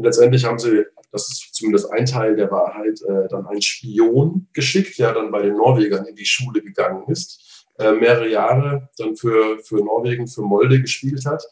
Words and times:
Und 0.00 0.06
letztendlich 0.06 0.46
haben 0.46 0.58
sie, 0.58 0.86
das 1.12 1.28
ist 1.28 1.54
zumindest 1.54 1.92
ein 1.92 2.06
Teil 2.06 2.34
der 2.34 2.50
Wahrheit, 2.50 3.02
äh, 3.02 3.28
dann 3.28 3.46
einen 3.46 3.60
Spion 3.60 4.48
geschickt, 4.54 4.98
der 4.98 5.12
dann 5.12 5.30
bei 5.30 5.42
den 5.42 5.58
Norwegern 5.58 6.06
in 6.06 6.14
die 6.14 6.24
Schule 6.24 6.62
gegangen 6.62 7.04
ist, 7.08 7.66
äh, 7.78 7.92
mehrere 7.92 8.30
Jahre 8.30 8.88
dann 8.96 9.14
für, 9.14 9.58
für 9.62 9.84
Norwegen, 9.84 10.26
für 10.26 10.40
Molde 10.40 10.80
gespielt 10.80 11.26
hat 11.26 11.44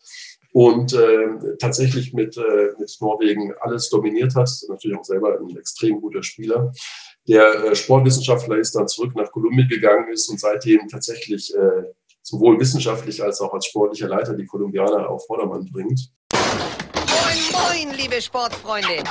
und 0.54 0.94
äh, 0.94 1.56
tatsächlich 1.58 2.14
mit, 2.14 2.38
äh, 2.38 2.70
mit 2.78 2.96
Norwegen 3.02 3.52
alles 3.60 3.90
dominiert 3.90 4.34
hat. 4.34 4.48
Natürlich 4.66 4.96
auch 4.96 5.04
selber 5.04 5.38
ein 5.38 5.54
extrem 5.58 6.00
guter 6.00 6.22
Spieler. 6.22 6.72
Der 7.28 7.64
äh, 7.64 7.76
Sportwissenschaftler 7.76 8.56
ist 8.56 8.74
dann 8.74 8.88
zurück 8.88 9.14
nach 9.14 9.30
Kolumbien 9.30 9.68
gegangen 9.68 10.10
ist 10.10 10.26
und 10.30 10.40
seitdem 10.40 10.88
tatsächlich 10.88 11.54
äh, 11.54 11.82
sowohl 12.22 12.58
wissenschaftlich 12.58 13.22
als 13.22 13.42
auch 13.42 13.52
als 13.52 13.66
sportlicher 13.66 14.08
Leiter 14.08 14.32
die 14.32 14.46
Kolumbianer 14.46 15.10
auf 15.10 15.26
Vordermann 15.26 15.68
bringt. 15.70 16.10
Moin, 17.38 17.96
liebe 17.96 18.20
Sportfreunde! 18.20 19.04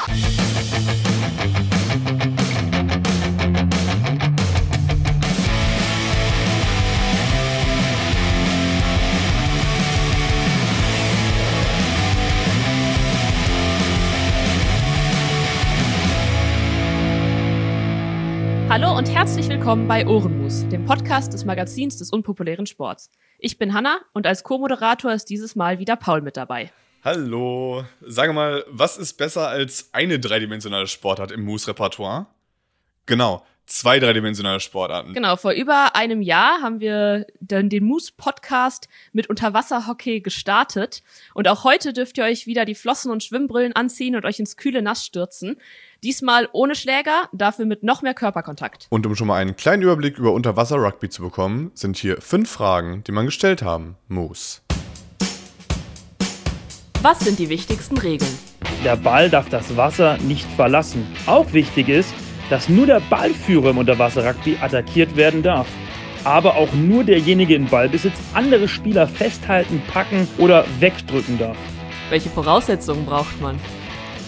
Hallo 18.70 18.98
und 18.98 19.10
herzlich 19.10 19.48
willkommen 19.48 19.88
bei 19.88 20.06
Ohrenmus, 20.06 20.68
dem 20.68 20.84
Podcast 20.84 21.32
des 21.32 21.46
Magazins 21.46 21.98
des 21.98 22.12
unpopulären 22.12 22.66
Sports. 22.66 23.10
Ich 23.40 23.58
bin 23.58 23.74
Hanna 23.74 24.00
und 24.14 24.28
als 24.28 24.44
Co-Moderator 24.44 25.14
ist 25.14 25.30
dieses 25.30 25.56
Mal 25.56 25.80
wieder 25.80 25.96
Paul 25.96 26.22
mit 26.22 26.36
dabei. 26.36 26.72
Hallo. 27.10 27.86
Sage 28.02 28.34
mal, 28.34 28.66
was 28.68 28.98
ist 28.98 29.14
besser 29.14 29.48
als 29.48 29.92
eine 29.94 30.20
dreidimensionale 30.20 30.88
Sportart 30.88 31.32
im 31.32 31.46
Moose-Repertoire? 31.46 32.26
Genau, 33.06 33.46
zwei 33.66 34.02
dreidimensionale 34.02 34.60
Sportarten. 34.60 35.14
Genau, 35.14 35.38
vor 35.38 35.54
über 35.54 35.96
einem 35.96 36.22
Jahr 36.22 36.62
haben 36.62 36.82
wir 36.82 37.26
den, 37.40 37.70
den 37.70 37.86
Moose-Podcast 37.86 38.90
mit 39.14 39.30
Unterwasserhockey 39.30 40.20
gestartet. 40.20 41.02
Und 41.34 41.48
auch 41.48 41.64
heute 41.64 41.94
dürft 41.94 42.18
ihr 42.18 42.26
euch 42.26 42.46
wieder 42.46 42.66
die 42.66 42.76
Flossen 42.76 43.10
und 43.10 43.24
Schwimmbrillen 43.24 43.74
anziehen 43.74 44.18
und 44.18 44.26
euch 44.26 44.40
ins 44.42 44.58
kühle 44.58 44.82
Nass 44.82 45.06
stürzen. 45.06 45.62
Diesmal 46.04 46.50
ohne 46.52 46.76
Schläger, 46.76 47.30
dafür 47.32 47.64
mit 47.64 47.84
noch 47.84 48.02
mehr 48.02 48.16
Körperkontakt. 48.16 48.88
Und 48.90 49.06
um 49.06 49.16
schon 49.16 49.28
mal 49.28 49.38
einen 49.38 49.56
kleinen 49.56 49.82
Überblick 49.82 50.18
über 50.18 50.34
Unterwasser-Rugby 50.34 51.08
zu 51.08 51.22
bekommen, 51.22 51.72
sind 51.74 51.96
hier 51.96 52.20
fünf 52.20 52.52
Fragen, 52.52 53.06
die 53.06 53.14
man 53.14 53.28
gestellt 53.28 53.62
haben 53.62 53.96
muss. 54.10 54.62
Was 57.04 57.20
sind 57.20 57.38
die 57.38 57.50
wichtigsten 57.50 57.98
Regeln? 58.00 58.32
Der 58.84 58.96
Ball 58.96 59.30
darf 59.30 59.50
das 59.50 59.78
Wasser 59.78 60.18
nicht 60.18 60.48
verlassen. 60.56 61.06
Auch 61.28 61.54
wichtig 61.54 61.90
ist, 61.90 62.12
dass 62.50 62.70
nur 62.70 62.88
der 62.88 63.02
Ballführer 63.02 63.70
im 63.70 63.78
Unterwasser-Rugby 63.78 64.58
attackiert 64.60 65.16
werden 65.16 65.44
darf. 65.44 65.68
Aber 66.24 66.56
auch 66.56 66.74
nur 66.74 67.04
derjenige 67.04 67.54
in 67.54 67.68
Ballbesitz 67.68 68.16
andere 68.34 68.68
Spieler 68.68 69.08
festhalten, 69.08 69.82
packen 69.94 70.28
oder 70.40 70.66
wegdrücken 70.80 71.38
darf. 71.38 71.58
Welche 72.10 72.30
Voraussetzungen 72.30 73.06
braucht 73.06 73.40
man? 73.42 73.60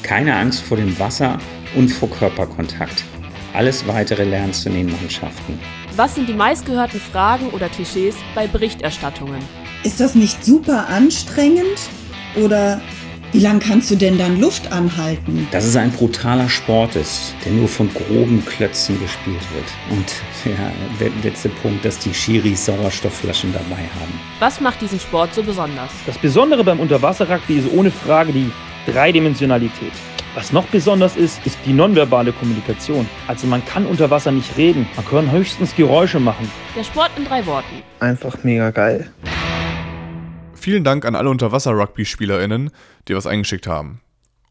Keine 0.03 0.35
Angst 0.35 0.61
vor 0.61 0.77
dem 0.77 0.97
Wasser 0.99 1.39
und 1.75 1.89
vor 1.89 2.09
Körperkontakt. 2.09 3.03
Alles 3.53 3.87
weitere 3.87 4.25
lernst 4.25 4.65
du 4.65 4.69
in 4.69 4.75
den 4.75 4.91
Mannschaften. 4.91 5.59
Was 5.95 6.13
sind 6.15 6.29
die 6.29 6.33
meistgehörten 6.33 6.99
Fragen 6.99 7.49
oder 7.49 7.67
Klischees 7.67 8.15
bei 8.35 8.45
Berichterstattungen? 8.45 9.41
Ist 9.83 9.99
das 9.99 10.13
nicht 10.13 10.45
super 10.45 10.87
anstrengend? 10.87 11.79
Oder 12.35 12.81
wie 13.31 13.39
lange 13.39 13.59
kannst 13.59 13.91
du 13.91 13.95
denn 13.95 14.17
dann 14.17 14.41
Luft 14.41 14.71
anhalten? 14.71 15.47
Dass 15.51 15.63
es 15.63 15.75
ein 15.75 15.91
brutaler 15.91 16.49
Sport 16.49 16.95
ist, 16.95 17.35
der 17.45 17.51
nur 17.51 17.67
von 17.67 17.87
groben 17.93 18.43
Klötzen 18.43 18.99
gespielt 18.99 19.41
wird. 19.53 19.65
Und 19.91 20.05
ja, 20.45 20.71
der 20.99 21.11
letzte 21.23 21.49
Punkt, 21.49 21.85
dass 21.85 21.99
die 21.99 22.13
Schiris 22.13 22.65
Sauerstoffflaschen 22.65 23.53
dabei 23.53 23.83
haben. 23.99 24.19
Was 24.39 24.59
macht 24.59 24.81
diesen 24.81 24.99
Sport 24.99 25.35
so 25.35 25.43
besonders? 25.43 25.91
Das 26.07 26.17
Besondere 26.17 26.63
beim 26.63 26.79
Unterwasser-Rugby 26.79 27.59
ist 27.59 27.71
ohne 27.71 27.91
Frage 27.91 28.33
die 28.33 28.51
Dreidimensionalität. 28.91 29.93
Was 30.35 30.51
noch 30.51 30.65
besonders 30.65 31.15
ist, 31.15 31.45
ist 31.45 31.57
die 31.65 31.73
nonverbale 31.73 32.31
Kommunikation. 32.31 33.07
Also 33.27 33.45
man 33.45 33.63
kann 33.65 33.85
unter 33.85 34.09
Wasser 34.09 34.31
nicht 34.31 34.57
reden, 34.57 34.87
man 34.95 35.05
kann 35.05 35.31
höchstens 35.31 35.75
Geräusche 35.75 36.19
machen. 36.19 36.49
Der 36.75 36.83
Sport 36.83 37.11
in 37.17 37.25
drei 37.25 37.45
Worten. 37.45 37.83
Einfach 37.99 38.43
mega 38.43 38.71
geil. 38.71 39.11
Vielen 40.61 40.83
Dank 40.83 41.05
an 41.05 41.15
alle 41.15 41.29
Unterwasser-Rugby-SpielerInnen, 41.29 42.71
die 43.07 43.15
was 43.15 43.25
eingeschickt 43.25 43.65
haben. 43.65 44.01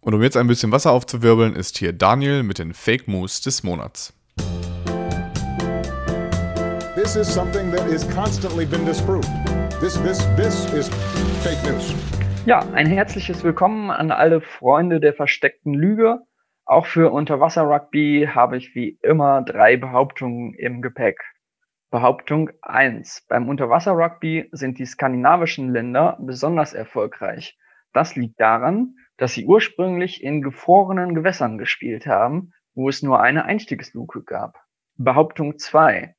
Und 0.00 0.14
um 0.14 0.22
jetzt 0.22 0.38
ein 0.38 0.46
bisschen 0.46 0.72
Wasser 0.72 0.91
aufzuwirbeln, 0.91 1.54
ist 1.54 1.76
hier 1.76 1.92
Daniel 1.92 2.44
mit 2.44 2.58
den 2.58 2.72
Fake 2.72 3.08
Moves 3.08 3.42
des 3.42 3.62
Monats. 3.62 4.14
This 6.94 7.14
is 7.14 7.30
something 7.30 7.70
that 7.72 7.86
is 7.88 8.08
constantly 8.08 8.64
been 8.64 8.86
disproved. 8.86 9.28
This, 9.80 10.00
this, 10.02 10.26
this 10.34 10.72
is 10.72 10.88
fake 11.42 11.62
news. 11.70 11.94
Ja, 12.46 12.60
ein 12.72 12.86
herzliches 12.86 13.44
Willkommen 13.44 13.90
an 13.90 14.10
alle 14.10 14.40
Freunde 14.40 15.00
der 15.00 15.12
versteckten 15.12 15.75
Lüge. 15.75 16.20
Auch 16.64 16.86
für 16.86 17.12
Unterwasser-Rugby 17.12 18.30
habe 18.34 18.56
ich 18.56 18.75
wie 18.75 18.98
immer 19.02 19.42
drei 19.42 19.76
Behauptungen 19.76 20.54
im 20.54 20.80
Gepäck. 20.80 21.19
Behauptung 21.91 22.50
1. 22.60 23.25
Beim 23.31 23.49
Unterwasser-Rugby 23.49 24.50
sind 24.53 24.78
die 24.78 24.84
skandinavischen 24.84 25.72
Länder 25.72 26.19
besonders 26.21 26.75
erfolgreich. 26.75 27.59
Das 27.94 28.15
liegt 28.15 28.38
daran, 28.38 28.97
dass 29.16 29.32
sie 29.32 29.47
ursprünglich 29.47 30.22
in 30.22 30.43
gefrorenen 30.43 31.15
Gewässern 31.15 31.56
gespielt 31.56 32.06
haben, 32.06 32.53
wo 32.75 32.91
es 32.91 33.03
nur 33.03 33.22
eine 33.22 33.47
Einstiegsluke 33.47 34.22
gab. 34.22 34.62
Behauptung 34.99 35.56
2. 35.56 36.15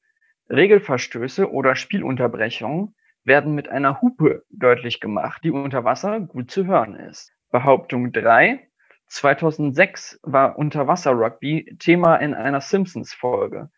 Regelverstöße 0.50 1.52
oder 1.52 1.76
Spielunterbrechungen 1.76 2.96
werden 3.24 3.54
mit 3.54 3.70
einer 3.70 4.02
Hupe 4.02 4.46
deutlich 4.50 5.00
gemacht, 5.00 5.44
die 5.44 5.52
unter 5.52 5.84
Wasser 5.84 6.20
gut 6.20 6.50
zu 6.50 6.66
hören 6.66 6.96
ist. 6.96 7.32
Behauptung 7.52 8.12
3. 8.12 8.68
2006 9.06 10.20
war 10.24 10.58
Unterwasser-Rugby 10.58 11.76
Thema 11.78 12.16
in 12.16 12.34
einer 12.34 12.60
Simpsons-Folge. 12.60 13.70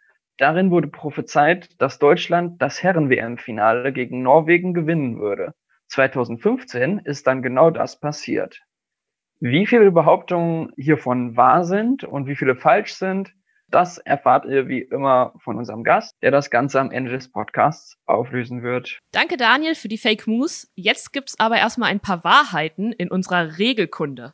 Darin 0.41 0.71
wurde 0.71 0.87
prophezeit, 0.87 1.69
dass 1.79 1.99
Deutschland 1.99 2.59
das 2.59 2.81
Herren-WM-Finale 2.81 3.93
gegen 3.93 4.23
Norwegen 4.23 4.73
gewinnen 4.73 5.19
würde. 5.19 5.53
2015 5.89 6.97
ist 6.97 7.27
dann 7.27 7.43
genau 7.43 7.69
das 7.69 7.99
passiert. 7.99 8.59
Wie 9.39 9.67
viele 9.67 9.91
Behauptungen 9.91 10.73
hiervon 10.77 11.37
wahr 11.37 11.63
sind 11.63 12.03
und 12.03 12.25
wie 12.25 12.35
viele 12.35 12.55
falsch 12.55 12.95
sind, 12.95 13.35
das 13.67 13.99
erfahrt 13.99 14.45
ihr 14.45 14.67
wie 14.67 14.81
immer 14.81 15.35
von 15.37 15.59
unserem 15.59 15.83
Gast, 15.83 16.15
der 16.23 16.31
das 16.31 16.49
Ganze 16.49 16.79
am 16.79 16.89
Ende 16.89 17.11
des 17.11 17.31
Podcasts 17.31 17.99
auflösen 18.07 18.63
wird. 18.63 18.97
Danke, 19.11 19.37
Daniel, 19.37 19.75
für 19.75 19.89
die 19.89 19.99
Fake 19.99 20.25
News. 20.25 20.71
Jetzt 20.73 21.13
gibt's 21.13 21.39
aber 21.39 21.57
erstmal 21.57 21.91
ein 21.91 21.99
paar 21.99 22.23
Wahrheiten 22.23 22.93
in 22.93 23.11
unserer 23.11 23.59
Regelkunde. 23.59 24.33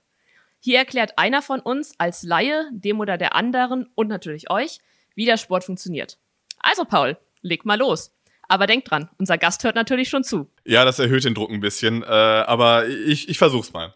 Hier 0.61 0.79
erklärt 0.79 1.17
einer 1.17 1.41
von 1.41 1.59
uns 1.59 1.95
als 1.97 2.23
Laie, 2.23 2.69
dem 2.71 3.01
oder 3.01 3.17
der 3.17 3.35
anderen 3.35 3.89
und 3.93 4.07
natürlich 4.07 4.49
euch, 4.49 4.79
wie 5.17 5.25
der 5.25 5.35
Sport 5.35 5.65
funktioniert. 5.65 6.17
Also, 6.59 6.85
Paul, 6.85 7.17
leg 7.41 7.65
mal 7.65 7.77
los. 7.77 8.13
Aber 8.47 8.65
denkt 8.65 8.89
dran, 8.89 9.09
unser 9.17 9.37
Gast 9.37 9.65
hört 9.65 9.75
natürlich 9.75 10.07
schon 10.07 10.23
zu. 10.23 10.49
Ja, 10.63 10.85
das 10.85 10.99
erhöht 10.99 11.25
den 11.25 11.33
Druck 11.33 11.49
ein 11.49 11.59
bisschen, 11.59 12.03
äh, 12.03 12.05
aber 12.05 12.87
ich, 12.87 13.27
ich 13.27 13.37
versuch's 13.37 13.73
mal. 13.73 13.93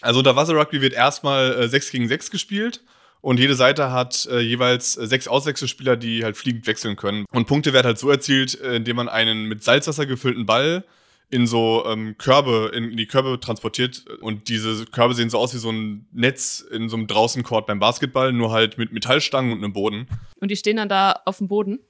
Also 0.00 0.20
unter 0.20 0.34
Wasser 0.34 0.54
Rugby 0.54 0.80
wird 0.80 0.94
erstmal 0.94 1.52
äh, 1.52 1.68
6 1.68 1.90
gegen 1.90 2.08
6 2.08 2.30
gespielt 2.30 2.82
und 3.20 3.38
jede 3.38 3.54
Seite 3.54 3.92
hat 3.92 4.26
äh, 4.30 4.40
jeweils 4.40 4.94
sechs 4.94 5.28
Auswechselspieler, 5.28 5.96
die 5.96 6.24
halt 6.24 6.36
fliegend 6.36 6.66
wechseln 6.66 6.96
können. 6.96 7.24
Und 7.30 7.46
Punkte 7.46 7.72
werden 7.72 7.86
halt 7.86 7.98
so 7.98 8.10
erzielt, 8.10 8.60
äh, 8.60 8.76
indem 8.76 8.96
man 8.96 9.08
einen 9.08 9.44
mit 9.44 9.62
Salzwasser 9.62 10.06
gefüllten 10.06 10.46
Ball 10.46 10.84
in 11.32 11.46
so 11.46 11.84
ähm, 11.86 12.16
Körbe, 12.18 12.70
in, 12.74 12.90
in 12.90 12.96
die 12.98 13.06
Körbe 13.06 13.40
transportiert. 13.40 14.04
Und 14.20 14.48
diese 14.48 14.84
Körbe 14.84 15.14
sehen 15.14 15.30
so 15.30 15.38
aus 15.38 15.54
wie 15.54 15.58
so 15.58 15.72
ein 15.72 16.06
Netz 16.12 16.60
in 16.60 16.90
so 16.90 16.96
einem 16.96 17.06
Draußencourt 17.06 17.66
beim 17.66 17.78
Basketball, 17.78 18.34
nur 18.34 18.52
halt 18.52 18.76
mit 18.76 18.92
Metallstangen 18.92 19.50
und 19.50 19.64
einem 19.64 19.72
Boden. 19.72 20.06
Und 20.40 20.50
die 20.50 20.56
stehen 20.56 20.76
dann 20.76 20.90
da 20.90 21.22
auf 21.24 21.38
dem 21.38 21.48
Boden? 21.48 21.80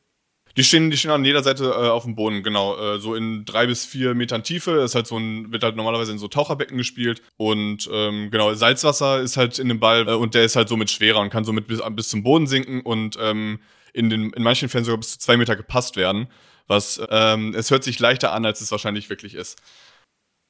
Die 0.56 0.62
stehen, 0.62 0.92
die 0.92 0.96
stehen 0.96 1.10
an 1.10 1.24
jeder 1.24 1.42
Seite 1.42 1.64
äh, 1.64 1.88
auf 1.88 2.04
dem 2.04 2.14
Boden, 2.14 2.44
genau. 2.44 2.76
Äh, 2.76 3.00
so 3.00 3.16
in 3.16 3.44
drei 3.44 3.66
bis 3.66 3.84
vier 3.84 4.14
Metern 4.14 4.44
Tiefe. 4.44 4.82
Ist 4.82 4.94
halt 4.94 5.08
so 5.08 5.16
ein, 5.16 5.50
wird 5.50 5.64
halt 5.64 5.74
normalerweise 5.74 6.12
in 6.12 6.18
so 6.18 6.28
Taucherbecken 6.28 6.78
gespielt. 6.78 7.20
Und 7.36 7.90
ähm, 7.92 8.30
genau, 8.30 8.54
Salzwasser 8.54 9.22
ist 9.22 9.36
halt 9.36 9.58
in 9.58 9.68
dem 9.68 9.80
Ball 9.80 10.06
äh, 10.06 10.12
und 10.12 10.34
der 10.34 10.44
ist 10.44 10.54
halt 10.54 10.68
somit 10.68 10.88
schwerer 10.88 11.18
und 11.18 11.30
kann 11.30 11.44
somit 11.44 11.66
bis, 11.66 11.80
bis 11.96 12.08
zum 12.10 12.22
Boden 12.22 12.46
sinken 12.46 12.82
und 12.82 13.18
ähm, 13.20 13.58
in, 13.92 14.08
den, 14.08 14.30
in 14.34 14.42
manchen 14.44 14.68
Fällen 14.68 14.84
sogar 14.84 14.98
bis 14.98 15.14
zu 15.14 15.18
zwei 15.18 15.36
Meter 15.36 15.56
gepasst 15.56 15.96
werden. 15.96 16.28
Was 16.72 17.00
ähm, 17.10 17.54
es 17.54 17.70
hört 17.70 17.84
sich 17.84 17.98
leichter 17.98 18.32
an, 18.32 18.46
als 18.46 18.62
es 18.62 18.70
wahrscheinlich 18.70 19.10
wirklich 19.10 19.34
ist. 19.34 19.60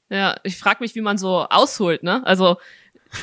Ja, 0.09 0.37
ich 0.45 0.57
frage 0.57 0.79
mich, 0.81 0.95
wie 0.95 1.01
man 1.01 1.19
so 1.19 1.47
ausholt, 1.49 2.05
ne? 2.05 2.25
Also 2.25 2.59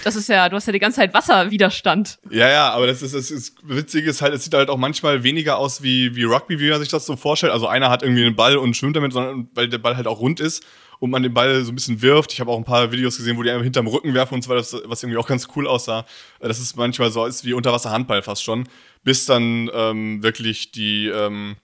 das 0.04 0.16
ist 0.16 0.28
ja, 0.28 0.50
du 0.50 0.56
hast 0.56 0.68
ja 0.68 0.74
die 0.74 0.80
ganze 0.80 0.98
Zeit 0.98 1.14
Wasserwiderstand. 1.14 2.20
Ja, 2.30 2.50
ja, 2.50 2.70
aber 2.72 2.88
das 2.88 3.02
ist, 3.02 3.16
das 3.16 3.32
ist 3.32 3.58
Witzige 3.64 4.10
ist 4.10 4.22
halt, 4.22 4.34
es 4.34 4.44
sieht 4.44 4.54
halt 4.54 4.70
auch 4.70 4.78
manchmal 4.78 5.24
weniger 5.24 5.58
aus 5.58 5.82
wie, 5.82 6.16
wie 6.16 6.26
Rugby, 6.26 6.60
wie 6.60 6.70
man 6.70 6.80
sich 6.80 6.90
das 6.90 7.06
so 7.06 7.16
vorstellt. 7.16 7.54
Also 7.54 7.68
einer 7.68 7.90
hat 7.90 8.04
irgendwie 8.04 8.26
einen 8.26 8.36
Ball 8.36 8.58
und 8.58 8.76
schwimmt 8.76 8.96
damit, 8.96 9.14
sondern 9.14 9.50
weil 9.54 9.70
der 9.70 9.78
Ball 9.78 9.96
halt 9.96 10.08
auch 10.08 10.20
rund 10.20 10.40
ist 10.40 10.66
und 11.00 11.10
man 11.10 11.24
den 11.24 11.34
Ball 11.34 11.64
so 11.64 11.72
ein 11.72 11.76
bisschen 11.76 12.02
wirft. 12.02 12.34
Ich 12.34 12.42
habe 12.42 12.52
auch 12.52 12.58
ein 12.58 12.66
paar 12.66 12.92
Videos 12.92 13.18
gesehen, 13.18 13.38
wo 13.38 13.44
die 13.44 13.50
einfach 13.50 13.64
hinterm 13.64 13.88
Rücken 13.88 14.14
werfen 14.14 14.36
und 14.36 14.44
so 14.44 14.50
weiter, 14.50 14.66
was 14.86 15.02
irgendwie 15.02 15.18
auch 15.18 15.28
ganz 15.28 15.48
cool 15.56 15.68
aussah. 15.68 16.06
Das 16.40 16.60
ist 16.60 16.76
manchmal 16.76 17.12
so 17.12 17.26
ist 17.26 17.46
wie 17.46 17.54
Unterwasser-Handball 17.54 18.22
fast 18.22 18.44
schon, 18.44 18.68
bis 19.04 19.26
dann 19.26 19.72
ähm, 19.74 20.22
wirklich 20.22 20.72
die 20.72 21.08
ähm, 21.08 21.56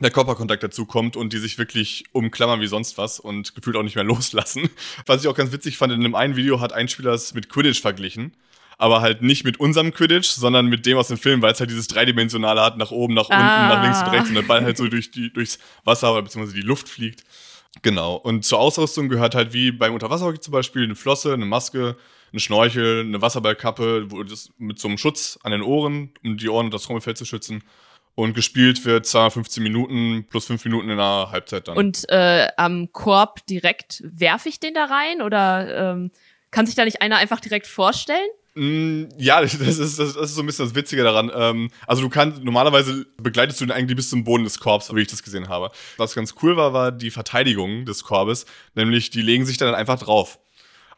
der 0.00 0.10
Körperkontakt 0.10 0.62
dazu 0.62 0.86
kommt 0.86 1.16
und 1.16 1.32
die 1.32 1.38
sich 1.38 1.58
wirklich 1.58 2.04
umklammern 2.12 2.60
wie 2.60 2.66
sonst 2.66 2.98
was 2.98 3.20
und 3.20 3.54
gefühlt 3.54 3.76
auch 3.76 3.82
nicht 3.82 3.94
mehr 3.94 4.04
loslassen. 4.12 4.68
Was 5.06 5.22
ich 5.22 5.28
auch 5.28 5.36
ganz 5.36 5.52
witzig 5.52 5.76
fand, 5.76 5.92
in 5.92 6.00
einem 6.00 6.14
einen 6.14 6.36
Video 6.36 6.60
hat 6.60 6.72
ein 6.72 6.88
Spieler 6.88 7.12
es 7.12 7.34
mit 7.34 7.48
Quidditch 7.48 7.80
verglichen. 7.80 8.36
Aber 8.78 9.00
halt 9.00 9.22
nicht 9.22 9.44
mit 9.44 9.60
unserem 9.60 9.92
Quidditch, 9.92 10.28
sondern 10.30 10.66
mit 10.66 10.86
dem 10.86 10.98
aus 10.98 11.06
dem 11.06 11.18
Film, 11.18 11.40
weil 11.40 11.52
es 11.52 11.60
halt 11.60 11.70
dieses 11.70 11.86
Dreidimensionale 11.86 12.60
hat, 12.60 12.78
nach 12.78 12.90
oben, 12.90 13.14
nach 13.14 13.28
unten, 13.28 13.34
Ah. 13.40 13.68
nach 13.68 13.82
links 13.84 14.00
und 14.00 14.08
rechts 14.08 14.28
und 14.30 14.34
der 14.34 14.42
Ball 14.42 14.64
halt 14.64 14.76
so 14.76 14.88
durch 14.88 15.12
die, 15.12 15.32
durchs 15.32 15.60
Wasser 15.84 16.10
oder 16.12 16.22
beziehungsweise 16.22 16.56
die 16.56 16.66
Luft 16.66 16.88
fliegt. 16.88 17.22
Genau. 17.82 18.16
Und 18.16 18.44
zur 18.44 18.58
Ausrüstung 18.58 19.08
gehört 19.08 19.34
halt 19.36 19.52
wie 19.52 19.70
beim 19.70 19.94
Unterwasserhockey 19.94 20.40
zum 20.40 20.52
Beispiel 20.52 20.82
eine 20.82 20.96
Flosse, 20.96 21.32
eine 21.32 21.44
Maske, 21.46 21.96
ein 22.32 22.40
Schnorchel, 22.40 23.00
eine 23.00 23.22
Wasserballkappe, 23.22 24.10
wo 24.10 24.22
das 24.24 24.50
mit 24.58 24.80
so 24.80 24.88
einem 24.88 24.98
Schutz 24.98 25.38
an 25.44 25.52
den 25.52 25.62
Ohren, 25.62 26.10
um 26.24 26.36
die 26.36 26.48
Ohren 26.48 26.66
und 26.66 26.74
das 26.74 26.82
Trommelfell 26.82 27.14
zu 27.14 27.24
schützen. 27.24 27.62
Und 28.14 28.34
gespielt 28.34 28.84
wird 28.84 29.06
215 29.06 29.62
Minuten 29.62 30.26
plus 30.28 30.46
5 30.46 30.64
Minuten 30.66 30.90
in 30.90 30.98
der 30.98 31.30
Halbzeit 31.30 31.66
dann. 31.66 31.78
Und 31.78 32.08
äh, 32.10 32.48
am 32.58 32.92
Korb 32.92 33.46
direkt 33.46 34.02
werfe 34.04 34.50
ich 34.50 34.60
den 34.60 34.74
da 34.74 34.84
rein 34.84 35.22
oder 35.22 35.92
ähm, 35.92 36.10
kann 36.50 36.66
sich 36.66 36.74
da 36.74 36.84
nicht 36.84 37.00
einer 37.00 37.16
einfach 37.16 37.40
direkt 37.40 37.66
vorstellen? 37.66 38.28
Mm, 38.54 39.04
Ja, 39.16 39.40
das 39.40 39.54
ist, 39.54 39.98
das 39.98 40.14
ist 40.14 40.34
so 40.34 40.42
ein 40.42 40.46
bisschen 40.46 40.66
das 40.66 40.74
Witzige 40.74 41.02
daran. 41.02 41.30
Ähm, 41.34 41.70
also 41.86 42.02
du 42.02 42.10
kannst, 42.10 42.44
normalerweise 42.44 43.06
begleitest 43.16 43.60
du 43.60 43.64
den 43.64 43.72
eigentlich 43.72 43.96
bis 43.96 44.10
zum 44.10 44.24
Boden 44.24 44.44
des 44.44 44.60
Korbs, 44.60 44.94
wie 44.94 45.00
ich 45.00 45.08
das 45.08 45.22
gesehen 45.22 45.48
habe. 45.48 45.70
Was 45.96 46.14
ganz 46.14 46.34
cool 46.42 46.56
war, 46.56 46.72
war 46.74 46.92
die 46.92 47.10
Verteidigung 47.10 47.86
des 47.86 48.04
Korbes, 48.04 48.44
nämlich 48.74 49.08
die 49.10 49.22
legen 49.22 49.46
sich 49.46 49.56
dann 49.56 49.74
einfach 49.74 49.98
drauf. 49.98 50.38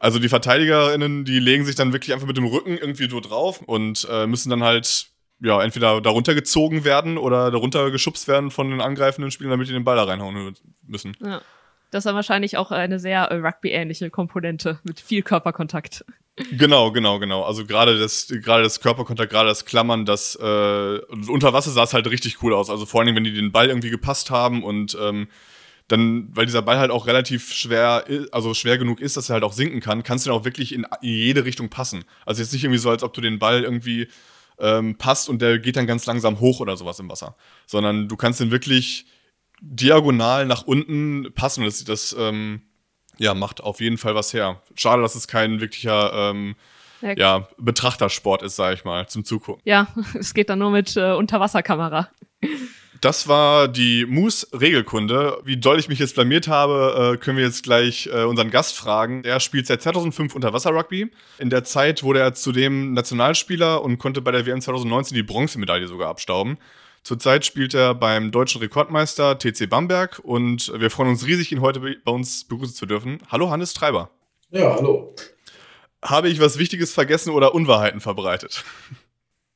Also 0.01 0.19
die 0.19 0.29
VerteidigerInnen, 0.29 1.25
die 1.25 1.39
legen 1.39 1.65
sich 1.65 1.77
dann 1.77 1.93
wirklich 1.93 2.13
einfach 2.13 2.27
mit 2.27 2.37
dem 2.37 2.45
Rücken 2.45 2.77
irgendwie 2.77 3.09
so 3.09 3.21
drauf 3.21 3.63
und 3.63 4.07
äh, 4.11 4.27
müssen 4.27 4.51
dann 4.51 4.63
halt 4.65 5.07
ja, 5.45 5.63
entweder 5.63 6.01
darunter 6.01 6.35
gezogen 6.35 6.85
werden 6.85 7.19
oder 7.19 7.51
darunter 7.51 7.91
geschubst 7.91 8.27
werden 8.29 8.51
von 8.51 8.71
den 8.71 8.81
angreifenden 8.81 9.31
Spielern, 9.31 9.53
damit 9.53 9.69
die 9.69 9.73
den 9.73 9.85
Ball 9.85 9.97
da 9.97 10.05
reinhauen 10.05 10.57
müssen. 10.87 11.17
Ja. 11.23 11.43
Das 11.91 12.01
ist 12.01 12.07
dann 12.07 12.17
wahrscheinlich 12.17 12.57
auch 12.57 12.73
eine 12.73 12.99
sehr 12.99 13.31
äh, 13.31 13.37
Rugby-ähnliche 13.37 14.11
Komponente 14.11 14.81
mit 14.83 14.99
viel 14.99 15.23
Körperkontakt. 15.23 16.05
Genau, 16.51 16.91
genau, 16.91 17.21
genau. 17.21 17.45
Also 17.45 17.65
gerade 17.65 17.97
das, 17.97 18.27
gerade 18.27 18.65
das 18.65 18.81
Körperkontakt, 18.81 19.31
gerade 19.31 19.49
das 19.49 19.65
Klammern, 19.65 20.05
das 20.05 20.35
äh, 20.35 20.99
unter 21.29 21.53
Wasser 21.53 21.71
sah 21.71 21.85
es 21.85 21.95
halt 21.95 22.09
richtig 22.11 22.43
cool 22.43 22.53
aus. 22.53 22.71
Also 22.71 22.87
vor 22.87 23.01
allen 23.01 23.07
Dingen, 23.07 23.17
wenn 23.17 23.25
die 23.25 23.35
den 23.35 23.53
Ball 23.53 23.69
irgendwie 23.69 23.91
gepasst 23.91 24.31
haben 24.31 24.65
und 24.65 24.99
ähm, 25.01 25.29
dann, 25.87 26.29
weil 26.35 26.47
dieser 26.47 26.63
Ball 26.63 26.79
halt 26.79 26.91
auch 26.91 27.07
relativ 27.07 27.53
schwer, 27.53 28.05
also 28.33 28.55
schwer 28.55 28.79
genug 28.79 29.01
ist, 29.01 29.17
dass 29.17 29.29
er 29.31 29.35
halt 29.35 29.45
auch 29.45 29.53
sinken 29.53 29.81
kann, 29.81 30.03
kannst 30.03 30.27
du 30.27 30.31
ihn 30.31 30.35
auch 30.35 30.45
wirklich 30.45 30.75
in 30.75 30.87
jede 31.03 31.45
Richtung 31.45 31.69
passen. 31.69 32.05
Also 32.27 32.43
jetzt 32.43 32.53
nicht 32.53 32.65
irgendwie 32.65 32.81
so, 32.81 32.91
als 32.91 33.05
ob 33.05 33.13
du 33.13 33.21
den 33.21 33.39
Ball 33.39 33.63
irgendwie 33.63 34.09
ähm, 34.59 34.97
passt 34.97 35.29
und 35.29 35.43
der 35.43 35.59
geht 35.59 35.77
dann 35.77 35.87
ganz 35.87 36.07
langsam 36.07 36.41
hoch 36.41 36.61
oder 36.61 36.77
sowas 36.77 36.99
im 36.99 37.11
Wasser, 37.11 37.37
sondern 37.67 38.09
du 38.09 38.17
kannst 38.17 38.41
den 38.41 38.51
wirklich 38.51 39.07
diagonal 39.61 40.47
nach 40.47 40.67
unten 40.67 41.33
passen. 41.35 41.61
Und 41.61 41.67
das, 41.67 41.85
das 41.85 42.17
ähm, 42.19 42.63
ja, 43.19 43.35
macht 43.35 43.63
auf 43.63 43.81
jeden 43.81 43.99
Fall 43.99 44.15
was 44.15 44.33
her. 44.33 44.63
Schade, 44.75 45.03
dass 45.03 45.15
es 45.15 45.29
kein 45.29 45.61
wirklicher 45.61 46.13
ähm, 46.13 46.57
Ja. 47.01 47.13
ja, 47.17 47.49
Betrachtersport 47.59 48.43
ist, 48.43 48.57
sag 48.57 48.75
ich 48.75 48.85
mal, 48.85 49.09
zum 49.09 49.25
Zugucken. 49.25 49.63
Ja, 49.65 49.89
es 50.19 50.35
geht 50.35 50.49
dann 50.51 50.59
nur 50.59 50.71
mit 50.71 50.97
äh, 50.97 51.13
Unterwasserkamera. 51.13 52.09
Das 53.01 53.29
war 53.29 53.69
die 53.69 54.07
Moose-Regelkunde. 54.07 55.39
Wie 55.45 55.57
doll 55.57 55.79
ich 55.79 55.89
mich 55.89 55.99
jetzt 55.99 56.15
blamiert 56.15 56.49
habe, 56.49 57.15
äh, 57.15 57.17
können 57.19 57.37
wir 57.37 57.45
jetzt 57.45 57.63
gleich 57.63 58.09
äh, 58.13 58.25
unseren 58.25 58.51
Gast 58.51 58.77
fragen. 58.77 59.25
Er 59.25 59.41
spielt 59.41 59.67
seit 59.67 59.83
2005 59.83 60.35
Unterwasser-Rugby. 60.35 61.11
In 61.39 61.51
der 61.51 61.65
Zeit 61.65 62.03
wurde 62.03 62.21
er 62.21 62.35
zudem 62.35 62.93
Nationalspieler 62.93 63.83
und 63.83 63.99
konnte 63.99 64.23
bei 64.23 64.31
der 64.31 64.47
WM 64.47 64.61
2019 64.61 65.15
die 65.15 65.23
Bronzemedaille 65.23 65.89
sogar 65.89 66.09
abstauben. 66.09 66.59
Zurzeit 67.03 67.45
spielt 67.45 67.75
er 67.75 67.95
beim 67.95 68.31
deutschen 68.31 68.63
Rekordmeister 68.63 69.39
TC 69.39 69.69
Bamberg 69.69 70.21
und 70.23 70.73
wir 70.75 70.91
freuen 70.91 71.11
uns 71.11 71.27
riesig, 71.27 71.53
ihn 71.53 71.61
heute 71.61 71.81
bei 71.81 72.11
uns 72.11 72.45
begrüßen 72.45 72.75
zu 72.75 72.87
dürfen. 72.87 73.19
Hallo 73.29 73.51
Hannes 73.51 73.75
Treiber. 73.75 74.11
Ja, 74.51 74.75
hallo. 74.75 75.15
Habe 76.03 76.29
ich 76.31 76.41
was 76.41 76.59
Wichtiges 76.59 76.95
vergessen 76.95 77.31
oder 77.31 77.55
Unwahrheiten 77.55 78.01
verbreitet? 78.01 78.65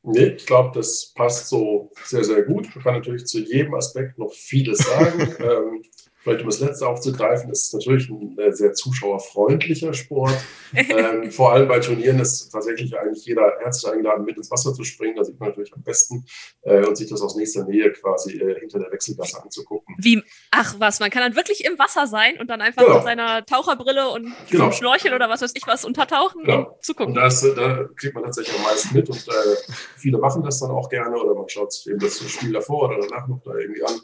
Nee, 0.03 0.35
ich 0.37 0.47
glaube, 0.47 0.71
das 0.75 1.13
passt 1.15 1.49
so 1.49 1.91
sehr, 2.05 2.25
sehr 2.25 2.43
gut. 2.43 2.75
Man 2.75 2.85
kann 2.85 2.95
natürlich 2.95 3.27
zu 3.27 3.41
jedem 3.41 3.75
Aspekt 3.75 4.19
noch 4.19 4.33
vieles 4.33 4.79
sagen. 4.79 5.35
ähm, 5.41 5.83
vielleicht 6.21 6.41
um 6.43 6.47
das 6.49 6.61
Letzte 6.61 6.87
aufzugreifen, 6.87 7.51
ist 7.51 7.73
natürlich 7.75 8.09
ein 8.11 8.37
äh, 8.39 8.53
sehr 8.53 8.73
zuschauerfreundlicher 8.73 9.95
Sport. 9.95 10.35
ähm, 10.75 11.31
vor 11.31 11.53
allem 11.53 11.69
bei 11.69 11.81
Turnieren 11.81 12.19
ist 12.21 12.51
tatsächlich 12.51 12.97
eigentlich 12.99 13.25
jeder 13.25 13.53
herzlich 13.61 13.91
eingeladen, 13.93 14.25
mit 14.25 14.37
ins 14.37 14.51
Wasser 14.51 14.75
zu 14.75 14.85
springen. 14.85 15.17
Da 15.17 15.25
sieht 15.25 15.39
man 15.41 15.51
natürlich 15.51 15.73
am 15.75 15.83
besten 15.83 16.25
äh, 16.63 16.85
und 16.87 16.97
sich 16.97 17.09
das 17.09 17.23
aus 17.23 17.37
nächster 17.37 17.65
Nähe 17.65 17.93
quasi 17.93 18.37
äh, 18.39 18.61
hinter 18.61 18.79
der 18.81 18.91
Wechselgasse 18.93 19.43
anzugucken. 19.43 19.95
Wie, 19.99 20.23
ach 20.51 20.75
was, 20.79 21.01
man 21.01 21.11
kann 21.11 21.23
dann 21.23 21.37
wirklich 21.37 21.65
im 21.65 21.79
Wasser 21.79 22.07
sein 22.07 22.39
und 22.39 22.49
dann 22.49 22.61
einfach 22.61 22.83
Genau. 22.83 22.97
mit 22.97 23.05
seiner 23.05 23.45
Taucherbrille 23.47 24.09
und 24.11 24.33
Genau. 24.51 24.71
Schnorchel 24.73 25.15
oder 25.15 25.29
was 25.29 25.41
weiß 25.43 25.53
ich 25.55 25.67
was 25.67 25.85
untertauchen 25.85 26.45
Genau. 26.45 26.73
und 26.75 26.85
zugucken. 26.85 27.15
Und 27.17 27.23
das, 27.23 27.41
da 27.41 27.85
kriegt 27.97 28.15
man 28.15 28.25
tatsächlich 28.25 28.57
am 28.57 28.63
meisten 28.63 28.95
mit 28.95 29.09
und 29.09 29.27
äh, 29.29 29.57
viele 29.97 30.19
machen 30.19 30.43
das 30.43 30.61
dann 30.61 30.71
auch 30.71 30.89
gerne 30.89 31.17
oder 31.17 31.35
man 31.35 31.49
schaut 31.49 31.73
sich 31.73 31.89
eben 31.89 31.99
das 31.99 32.19
Spiel 32.29 32.53
davor 32.53 32.89
oder 32.89 33.07
danach 33.09 33.27
noch 33.29 33.41
da 33.45 33.55
irgendwie 33.55 33.83
an 33.85 33.95